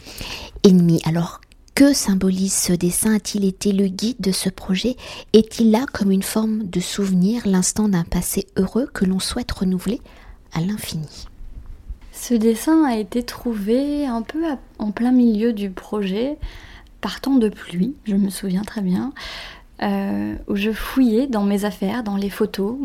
et 0.63 0.71
demi. 0.71 1.01
Alors, 1.05 1.41
que 1.75 1.93
symbolise 1.93 2.55
ce 2.55 2.73
dessin? 2.73 3.17
A-t-il 3.17 3.45
été 3.45 3.73
le 3.73 3.89
guide 3.89 4.21
de 4.21 4.31
ce 4.33 4.51
projet? 4.51 4.97
Est-il 5.33 5.71
là 5.71 5.85
comme 5.93 6.11
une 6.11 6.23
forme 6.23 6.65
de 6.65 6.81
souvenir, 6.81 7.43
l'instant 7.47 7.89
d'un 7.89 8.05
passé 8.05 8.47
heureux 8.57 8.89
que 8.93 9.05
l'on 9.05 9.19
souhaite 9.19 9.53
renouveler 9.53 10.01
à 10.53 10.61
l'infini? 10.61 11.27
Ce 12.23 12.35
dessin 12.35 12.85
a 12.85 12.95
été 12.95 13.25
trouvé 13.25 14.07
un 14.07 14.23
peu 14.23 14.45
en 14.79 14.93
plein 14.93 15.11
milieu 15.11 15.53
du 15.53 15.71
projet, 15.71 16.39
partant 17.01 17.35
de 17.35 17.49
pluie, 17.49 17.97
je 18.05 18.15
me 18.15 18.31
souviens 18.31 18.63
très 18.63 18.81
bien, 18.81 19.13
euh, 19.83 20.37
où 20.47 20.55
je 20.55 20.71
fouillais 20.71 21.27
dans 21.27 21.43
mes 21.43 21.65
affaires, 21.65 22.05
dans 22.05 22.15
les 22.15 22.31
photos. 22.31 22.77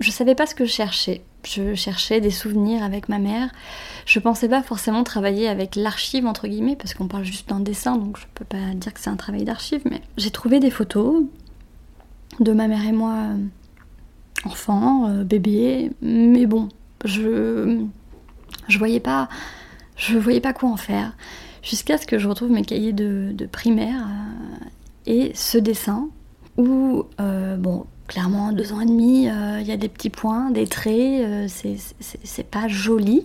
Je 0.00 0.10
savais 0.10 0.34
pas 0.34 0.46
ce 0.46 0.54
que 0.54 0.64
je 0.64 0.70
cherchais. 0.70 1.20
Je 1.46 1.74
cherchais 1.74 2.22
des 2.22 2.30
souvenirs 2.30 2.82
avec 2.82 3.10
ma 3.10 3.18
mère. 3.18 3.50
Je 4.06 4.18
pensais 4.18 4.48
pas 4.48 4.62
forcément 4.62 5.04
travailler 5.04 5.46
avec 5.46 5.76
l'archive, 5.76 6.24
entre 6.24 6.48
guillemets, 6.48 6.76
parce 6.76 6.94
qu'on 6.94 7.06
parle 7.06 7.24
juste 7.24 7.50
d'un 7.50 7.60
dessin, 7.60 7.98
donc 7.98 8.16
je 8.16 8.24
peux 8.34 8.46
pas 8.46 8.72
dire 8.74 8.94
que 8.94 9.00
c'est 9.00 9.10
un 9.10 9.16
travail 9.16 9.44
d'archive, 9.44 9.82
mais 9.84 10.00
j'ai 10.16 10.30
trouvé 10.30 10.58
des 10.58 10.70
photos 10.70 11.22
de 12.40 12.52
ma 12.52 12.66
mère 12.66 12.86
et 12.86 12.92
moi, 12.92 13.26
enfants, 14.46 15.06
euh, 15.10 15.22
bébés, 15.22 15.90
mais 16.00 16.46
bon, 16.46 16.70
je 17.04 17.84
je 18.68 18.78
voyais 18.78 19.00
pas, 19.00 19.28
je 19.96 20.18
voyais 20.18 20.40
pas 20.40 20.52
quoi 20.52 20.70
en 20.70 20.76
faire. 20.76 21.12
Jusqu'à 21.62 21.96
ce 21.96 22.06
que 22.06 22.18
je 22.18 22.28
retrouve 22.28 22.50
mes 22.50 22.62
cahiers 22.62 22.92
de, 22.92 23.46
primaire 23.50 24.02
euh, 24.02 24.66
et 25.06 25.32
ce 25.34 25.56
dessin 25.56 26.08
où, 26.56 27.04
euh, 27.20 27.56
bon, 27.56 27.86
clairement, 28.06 28.52
deux 28.52 28.72
ans 28.72 28.80
et 28.80 28.86
demi, 28.86 29.28
euh, 29.28 29.60
il 29.60 29.66
y 29.66 29.72
a 29.72 29.76
des 29.76 29.88
petits 29.88 30.10
points, 30.10 30.50
des 30.50 30.66
traits, 30.66 31.48
c'est 31.48 32.50
pas 32.50 32.68
joli. 32.68 33.24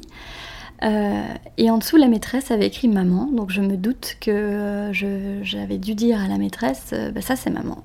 et 0.81 1.69
en 1.69 1.77
dessous, 1.77 1.97
la 1.97 2.07
maîtresse 2.07 2.49
avait 2.49 2.67
écrit 2.67 2.87
maman, 2.87 3.25
donc 3.25 3.51
je 3.51 3.61
me 3.61 3.75
doute 3.75 4.15
que 4.21 4.89
j'avais 4.93 5.77
dû 5.77 5.95
dire 5.95 6.21
à 6.21 6.27
la 6.27 6.37
maîtresse, 6.37 6.93
bah, 7.13 7.21
ça 7.21 7.35
c'est 7.35 7.49
maman. 7.49 7.83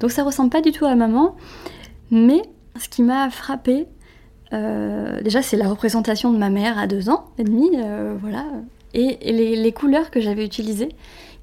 Donc 0.00 0.10
ça 0.10 0.22
ressemble 0.22 0.50
pas 0.50 0.60
du 0.60 0.72
tout 0.72 0.84
à 0.84 0.94
maman, 0.94 1.34
mais 2.10 2.42
ce 2.78 2.88
qui 2.88 3.02
m'a 3.02 3.30
frappée, 3.30 3.86
euh, 4.52 5.20
déjà, 5.22 5.42
c'est 5.42 5.56
la 5.56 5.68
représentation 5.68 6.32
de 6.32 6.38
ma 6.38 6.50
mère 6.50 6.78
à 6.78 6.86
deux 6.86 7.08
ans 7.08 7.24
et 7.38 7.44
demi, 7.44 7.70
euh, 7.76 8.14
voilà. 8.20 8.44
Et, 8.94 9.32
les, 9.32 9.72
couleurs 9.72 10.10
que 10.10 10.20
j'avais 10.20 10.44
utilisées, 10.44 10.90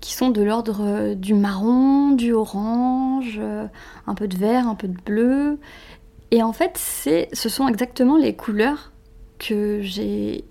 qui 0.01 0.13
sont 0.13 0.29
de 0.29 0.41
l'ordre 0.41 0.81
euh, 0.81 1.15
du 1.15 1.33
marron, 1.33 2.11
du 2.11 2.33
orange, 2.33 3.41
un 4.05 4.15
peu 4.15 4.27
de 4.27 4.37
vert, 4.37 4.67
un 4.67 4.75
peu 4.75 4.87
de 4.87 4.97
bleu. 5.01 5.59
Et 6.31 6.43
en 6.43 6.53
fait, 6.53 6.77
ce 6.77 7.49
sont 7.49 7.67
exactement 7.67 8.17
les 8.17 8.35
couleurs 8.35 8.91
que 9.39 9.79
j'ai, 9.81 10.43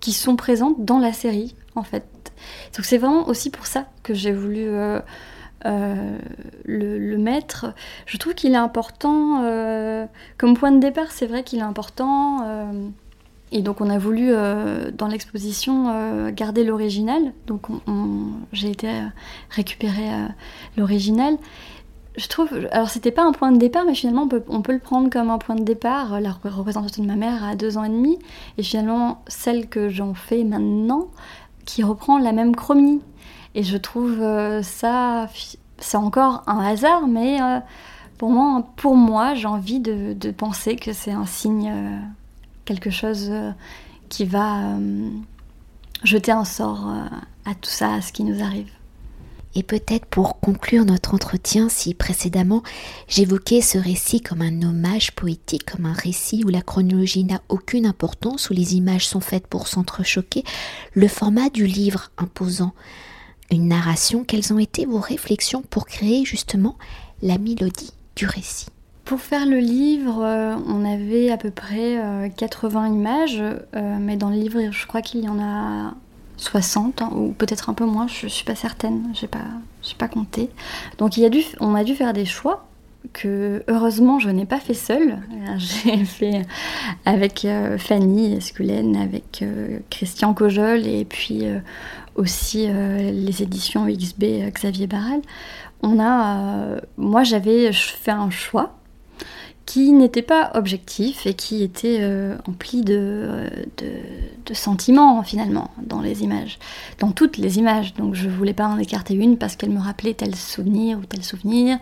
qui 0.00 0.12
sont 0.12 0.36
présentes 0.36 0.84
dans 0.84 0.98
la 0.98 1.12
série, 1.12 1.54
en 1.74 1.82
fait. 1.82 2.04
Donc 2.74 2.84
c'est 2.84 2.98
vraiment 2.98 3.28
aussi 3.28 3.50
pour 3.50 3.66
ça 3.66 3.86
que 4.02 4.14
j'ai 4.14 4.32
voulu 4.32 4.68
le, 5.64 7.16
mettre. 7.16 7.74
Je 8.06 8.16
trouve 8.18 8.34
qu'il 8.34 8.52
est 8.52 8.56
important, 8.56 9.42
euh, 9.44 10.06
comme 10.38 10.56
point 10.56 10.70
de 10.70 10.78
départ, 10.78 11.10
c'est 11.10 11.26
vrai 11.26 11.42
qu'il 11.42 11.58
est 11.58 11.62
important. 11.62 12.42
Euh, 12.44 12.88
et 13.52 13.62
donc 13.62 13.80
on 13.80 13.88
a 13.88 13.98
voulu 13.98 14.32
dans 14.92 15.06
l'exposition 15.06 16.30
garder 16.32 16.64
l'original. 16.64 17.32
Donc 17.46 17.68
j'ai 18.52 18.70
été 18.70 18.88
récupérer 19.50 20.10
l'original. 20.76 21.36
Je 22.16 22.26
trouve, 22.28 22.48
alors 22.72 22.88
c'était 22.88 23.12
pas 23.12 23.24
un 23.24 23.32
point 23.32 23.52
de 23.52 23.58
départ, 23.58 23.84
mais 23.84 23.94
finalement 23.94 24.22
on 24.22 24.28
peut, 24.28 24.42
on 24.48 24.62
peut, 24.62 24.72
le 24.72 24.80
prendre 24.80 25.10
comme 25.10 25.30
un 25.30 25.38
point 25.38 25.54
de 25.54 25.62
départ. 25.62 26.20
La 26.20 26.32
représentation 26.32 27.04
de 27.04 27.08
ma 27.08 27.14
mère 27.14 27.44
à 27.44 27.54
deux 27.54 27.78
ans 27.78 27.84
et 27.84 27.88
demi, 27.88 28.18
et 28.58 28.64
finalement 28.64 29.22
celle 29.28 29.68
que 29.68 29.90
j'en 29.90 30.14
fais 30.14 30.42
maintenant, 30.42 31.08
qui 31.66 31.84
reprend 31.84 32.18
la 32.18 32.32
même 32.32 32.56
chromie. 32.56 33.00
Et 33.56 33.62
je 33.62 33.78
trouve 33.78 34.20
euh, 34.20 34.62
ça, 34.62 35.30
c'est 35.78 35.96
encore 35.96 36.42
un 36.46 36.58
hasard, 36.58 37.08
mais 37.08 37.40
euh, 37.40 37.58
pour 38.18 38.28
moi, 38.28 38.68
pour 38.76 38.96
moi 38.96 39.34
j'ai 39.34 39.46
envie 39.46 39.80
de, 39.80 40.30
penser 40.30 40.76
que 40.76 40.92
c'est 40.92 41.10
un 41.10 41.24
signe, 41.24 41.72
euh, 41.74 41.98
quelque 42.66 42.90
chose 42.90 43.32
qui 44.10 44.26
va 44.26 44.76
jeter 46.04 46.32
un 46.32 46.44
sort 46.44 46.86
à 47.46 47.54
tout 47.54 47.70
ça, 47.70 47.94
à 47.94 48.02
ce 48.02 48.12
qui 48.12 48.24
nous 48.24 48.42
arrive. 48.42 48.70
Et 49.54 49.62
peut-être 49.62 50.04
pour 50.04 50.38
conclure 50.38 50.84
notre 50.84 51.14
entretien, 51.14 51.70
si 51.70 51.94
précédemment 51.94 52.62
j'évoquais 53.08 53.62
ce 53.62 53.78
récit 53.78 54.20
comme 54.20 54.42
un 54.42 54.62
hommage 54.62 55.12
poétique, 55.12 55.64
comme 55.64 55.86
un 55.86 55.94
récit 55.94 56.44
où 56.44 56.50
la 56.50 56.60
chronologie 56.60 57.24
n'a 57.24 57.40
aucune 57.48 57.86
importance, 57.86 58.50
où 58.50 58.52
les 58.52 58.76
images 58.76 59.08
sont 59.08 59.20
faites 59.20 59.46
pour 59.46 59.66
s'entrechoquer, 59.66 60.44
le 60.92 61.08
format 61.08 61.48
du 61.48 61.66
livre 61.66 62.10
imposant 62.18 62.74
une 63.50 63.68
narration, 63.68 64.24
quelles 64.24 64.52
ont 64.52 64.58
été 64.58 64.86
vos 64.86 65.00
réflexions 65.00 65.62
pour 65.62 65.86
créer 65.86 66.24
justement 66.24 66.76
la 67.22 67.38
mélodie 67.38 67.92
du 68.16 68.26
récit? 68.26 68.66
Pour 69.06 69.20
faire 69.20 69.46
le 69.46 69.58
livre, 69.58 70.20
euh, 70.20 70.56
on 70.66 70.84
avait 70.84 71.30
à 71.30 71.36
peu 71.36 71.52
près 71.52 71.96
80 72.36 72.82
euh, 72.82 72.94
images, 72.94 73.40
euh, 73.40 73.96
mais 74.00 74.16
dans 74.16 74.30
le 74.30 74.36
livre, 74.36 74.60
je 74.72 74.86
crois 74.88 75.00
qu'il 75.00 75.20
y 75.20 75.28
en 75.28 75.38
a 75.38 75.94
60 76.38 77.02
hein, 77.02 77.10
ou 77.14 77.30
peut-être 77.30 77.70
un 77.70 77.72
peu 77.72 77.86
moins, 77.86 78.08
je 78.08 78.26
suis 78.26 78.44
pas 78.44 78.56
certaine, 78.56 79.08
j'ai 79.14 79.28
pas, 79.28 79.44
pas 79.96 80.08
compté. 80.08 80.50
Donc 80.98 81.12
on 81.60 81.74
a 81.76 81.84
dû 81.84 81.94
faire 81.94 82.12
des 82.12 82.24
choix 82.24 82.66
que 83.12 83.62
heureusement 83.68 84.18
je 84.18 84.28
n'ai 84.28 84.44
pas 84.44 84.58
fait 84.58 84.74
seule. 84.74 85.20
J'ai 85.58 86.04
fait 86.04 86.42
avec 87.04 87.46
Fanny 87.78 88.34
Esculène, 88.34 88.96
avec 88.96 89.44
Christian 89.88 90.34
Cojol 90.34 90.84
et 90.88 91.04
puis 91.04 91.44
aussi 92.16 92.66
les 92.66 93.42
éditions 93.42 93.86
XB 93.86 94.50
Xavier 94.52 94.86
Barral. 94.86 95.20
On 95.82 96.00
a, 96.00 96.80
moi 96.96 97.22
j'avais 97.22 97.72
fait 97.72 98.10
un 98.10 98.30
choix 98.30 98.76
qui 99.66 99.92
n'était 99.92 100.22
pas 100.22 100.52
objectif 100.54 101.26
et 101.26 101.34
qui 101.34 101.62
était 101.64 101.98
euh, 102.00 102.36
empli 102.48 102.82
de, 102.82 103.50
de, 103.76 104.54
sentiments 104.54 105.22
finalement 105.24 105.72
dans 105.82 106.00
les 106.00 106.22
images, 106.22 106.58
dans 107.00 107.10
toutes 107.10 107.36
les 107.36 107.58
images. 107.58 107.92
Donc 107.94 108.14
je 108.14 108.28
voulais 108.28 108.54
pas 108.54 108.68
en 108.68 108.78
écarter 108.78 109.14
une 109.14 109.36
parce 109.36 109.56
qu'elle 109.56 109.70
me 109.70 109.80
rappelait 109.80 110.14
tel 110.14 110.36
souvenir 110.36 110.98
ou 110.98 111.04
tel 111.04 111.24
souvenir. 111.24 111.78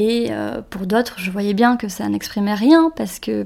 Et 0.00 0.28
euh, 0.30 0.62
pour 0.70 0.86
d'autres, 0.86 1.16
je 1.18 1.30
voyais 1.30 1.52
bien 1.52 1.76
que 1.76 1.88
ça 1.88 2.08
n'exprimait 2.08 2.54
rien 2.54 2.90
parce 2.96 3.20
que 3.20 3.44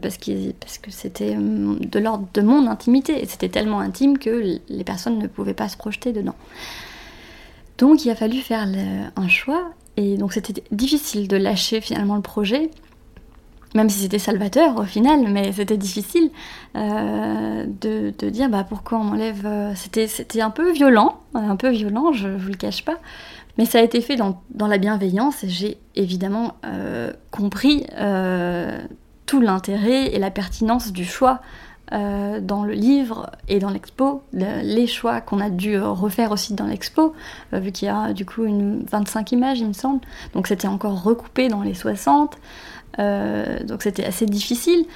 c'était 0.89 1.35
hum, 1.35 1.81
de 1.81 1.99
l'ordre 1.99 2.29
de 2.33 2.43
mon 2.43 2.69
intimité 2.69 3.21
et 3.21 3.27
c'était 3.27 3.49
tellement 3.49 3.81
intime 3.81 4.19
que 4.19 4.61
les 4.69 4.85
personnes 4.85 5.19
ne 5.19 5.27
pouvaient 5.27 5.53
pas 5.53 5.69
se 5.69 5.77
projeter 5.77 6.13
dedans. 6.13 6.37
Donc 7.79 8.05
il 8.05 8.11
a 8.11 8.15
fallu 8.15 8.39
faire 8.39 8.69
un 9.17 9.29
choix 9.29 9.73
et 9.97 10.17
donc 10.17 10.33
c'était 10.33 10.63
difficile 10.71 11.27
de 11.27 11.37
lâcher 11.37 11.81
finalement 11.81 12.15
le 12.15 12.23
projet 12.23 12.71
même 13.75 13.91
si 13.91 13.99
c'était 13.99 14.21
salvateur 14.21 14.77
au 14.77 14.85
final, 14.85 15.27
mais 15.29 15.53
c'était 15.53 15.77
difficile 15.77 16.31
euh, 16.77 17.67
de, 17.67 18.31
dire 18.31 18.49
bah, 18.49 18.65
pourquoi 18.69 18.99
on 18.99 19.05
m'enlève. 19.05 19.45
Euh, 19.45 19.73
c'était 19.75 20.41
un 20.41 20.51
peu 20.51 20.73
violent, 20.73 21.19
un 21.35 21.57
peu 21.57 21.71
violent, 21.71 22.13
je 22.13 22.29
ne 22.29 22.37
vous 22.37 22.51
le 22.51 22.55
cache 22.55 22.85
pas. 22.85 22.99
Mais 23.59 23.67
ça 23.67 23.79
a 23.79 23.83
été 23.83 24.01
fait 24.01 24.17
dans, 24.17 24.43
dans 24.51 24.67
la 24.67 24.79
bienveillance 24.79 25.45
et 25.45 25.49
j'ai 25.49 25.79
évidemment 25.95 26.55
euh, 26.65 27.13
compris 27.31 27.87
tout 29.27 29.41
l'intérêt 29.41 30.15
et 30.15 30.19
la 30.19 30.31
pertinence 30.31 30.93
du 30.93 31.05
choix 31.05 31.41
dans 31.93 32.65
le 32.65 32.73
livre 32.73 33.31
et 33.47 33.61
dans 33.61 33.71
l'expo, 33.71 34.25
les 34.33 34.87
choix 34.89 35.21
qu'on 35.21 35.39
a 35.39 35.49
dû 35.49 35.79
refaire 35.79 36.33
aussi 36.33 36.55
dans 36.55 36.67
l'expo, 36.67 37.15
vu 37.53 37.71
qu'il 37.71 37.87
y 37.87 37.91
a 37.91 38.13
du 38.13 38.27
coup 38.27 38.45
une 38.45 38.85
25 38.91 39.31
images, 39.31 39.61
il 39.61 39.69
me 39.69 39.73
semble. 39.75 40.01
Donc 40.33 40.49
c'était 40.49 40.67
encore 40.67 41.05
recoupé 41.05 41.47
dans 41.47 41.63
les 41.63 41.75
60. 41.75 42.37
Euh, 42.99 43.63
donc 43.65 43.83
c'était 43.83 44.05
assez 44.05 44.27
difficile. 44.27 44.87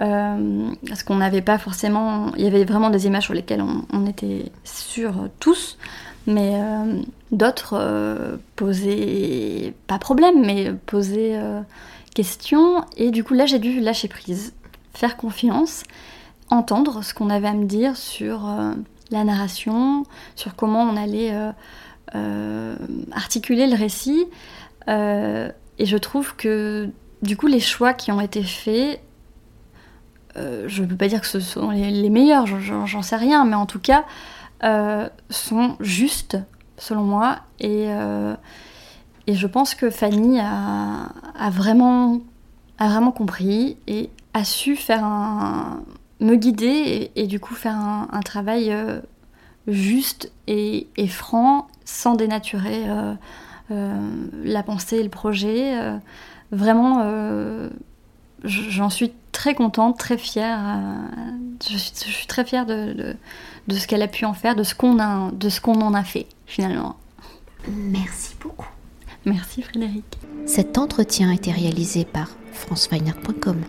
Euh, 0.00 0.70
parce 0.88 1.02
qu'on 1.02 1.16
n'avait 1.16 1.42
pas 1.42 1.58
forcément. 1.58 2.32
Il 2.36 2.44
y 2.44 2.46
avait 2.46 2.64
vraiment 2.64 2.88
des 2.88 3.06
images 3.06 3.24
sur 3.24 3.34
lesquelles 3.34 3.62
on, 3.92 4.06
était 4.06 4.50
sûrs 4.64 5.28
tous, 5.38 5.76
mais 6.26 6.52
euh, 6.54 7.02
d'autres 7.30 8.38
posaient 8.56 9.74
pas 9.86 9.98
problème, 9.98 10.44
mais 10.44 10.72
posaient 10.86 11.40
question. 12.14 12.84
Et 12.96 13.10
du 13.10 13.24
coup, 13.24 13.34
là, 13.34 13.46
j'ai 13.46 13.58
dû 13.58 13.80
lâcher 13.80 14.08
prise, 14.08 14.54
faire 14.94 15.16
confiance, 15.16 15.84
entendre 16.50 17.02
ce 17.02 17.14
qu'on 17.14 17.30
avait 17.30 17.48
à 17.48 17.54
me 17.54 17.64
dire 17.64 17.96
sur 17.96 18.50
la 19.10 19.24
narration, 19.24 20.04
sur 20.36 20.54
comment 20.54 20.82
on 20.82 20.96
allait 20.96 21.34
articuler 23.12 23.66
le 23.66 23.76
récit. 23.76 24.26
et 24.88 25.86
je 25.86 25.96
trouve 25.96 26.36
que 26.36 26.90
du 27.22 27.36
coup, 27.36 27.46
les 27.46 27.60
choix 27.60 27.94
qui 27.94 28.10
ont 28.10 28.20
été 28.20 28.42
faits, 28.42 29.00
euh, 30.36 30.64
je 30.66 30.82
ne 30.82 30.88
peux 30.88 30.96
pas 30.96 31.08
dire 31.08 31.20
que 31.20 31.26
ce 31.26 31.40
sont 31.40 31.70
les, 31.70 32.10
meilleurs, 32.10 32.46
j'en 32.46 33.02
sais 33.02 33.16
rien, 33.16 33.44
mais 33.44 33.54
en 33.54 33.66
tout 33.66 33.78
cas, 33.78 34.04
euh, 34.64 35.08
sont 35.30 35.76
justes, 35.80 36.38
selon 36.76 37.02
moi. 37.02 37.38
Et, 37.60 37.86
euh, 37.88 38.34
et 39.26 39.34
je 39.34 39.46
pense 39.46 39.74
que 39.74 39.90
Fanny 39.90 40.40
a, 40.40 41.50
vraiment, 41.50 42.20
a 42.78 42.88
vraiment 42.88 43.12
compris 43.12 43.76
et 43.86 44.10
a 44.34 44.44
su 44.44 44.76
faire 44.76 45.04
un, 45.04 45.82
me 46.20 46.36
guider 46.36 47.10
et, 47.14 47.26
du 47.26 47.40
coup 47.40 47.54
faire 47.54 47.76
un, 47.76 48.20
travail 48.24 48.74
juste 49.66 50.32
et, 50.46 50.88
et, 50.96 51.08
franc, 51.08 51.68
sans 51.84 52.14
dénaturer 52.14 52.84
la 53.68 54.62
pensée 54.62 54.96
et 54.96 55.02
le 55.02 55.08
projet 55.08 56.00
vraiment, 56.52 57.00
euh, 57.02 57.70
j'en 58.44 58.90
suis 58.90 59.12
très 59.32 59.54
contente, 59.54 59.98
très 59.98 60.18
fière. 60.18 60.58
Euh, 60.60 60.94
je, 61.68 61.76
suis, 61.76 62.26
très 62.26 62.44
fière 62.44 62.66
de, 62.66 63.16
ce 63.70 63.86
qu'elle 63.86 64.02
a 64.02 64.08
pu 64.08 64.24
en 64.24 64.34
faire, 64.34 64.54
de 64.54 64.62
ce 64.62 64.74
qu'on 64.74 64.98
en 65.00 65.94
a 65.94 66.04
fait 66.04 66.26
finalement. 66.46 66.96
Merci 67.68 68.34
beaucoup. 68.40 68.68
Merci 69.24 69.62
Frédéric. 69.62 70.04
Cet 70.46 70.78
entretien 70.78 71.30
a 71.30 71.34
été 71.34 71.52
réalisé 71.52 72.04
par 72.04 72.30
franceweiner.com. 72.52 73.62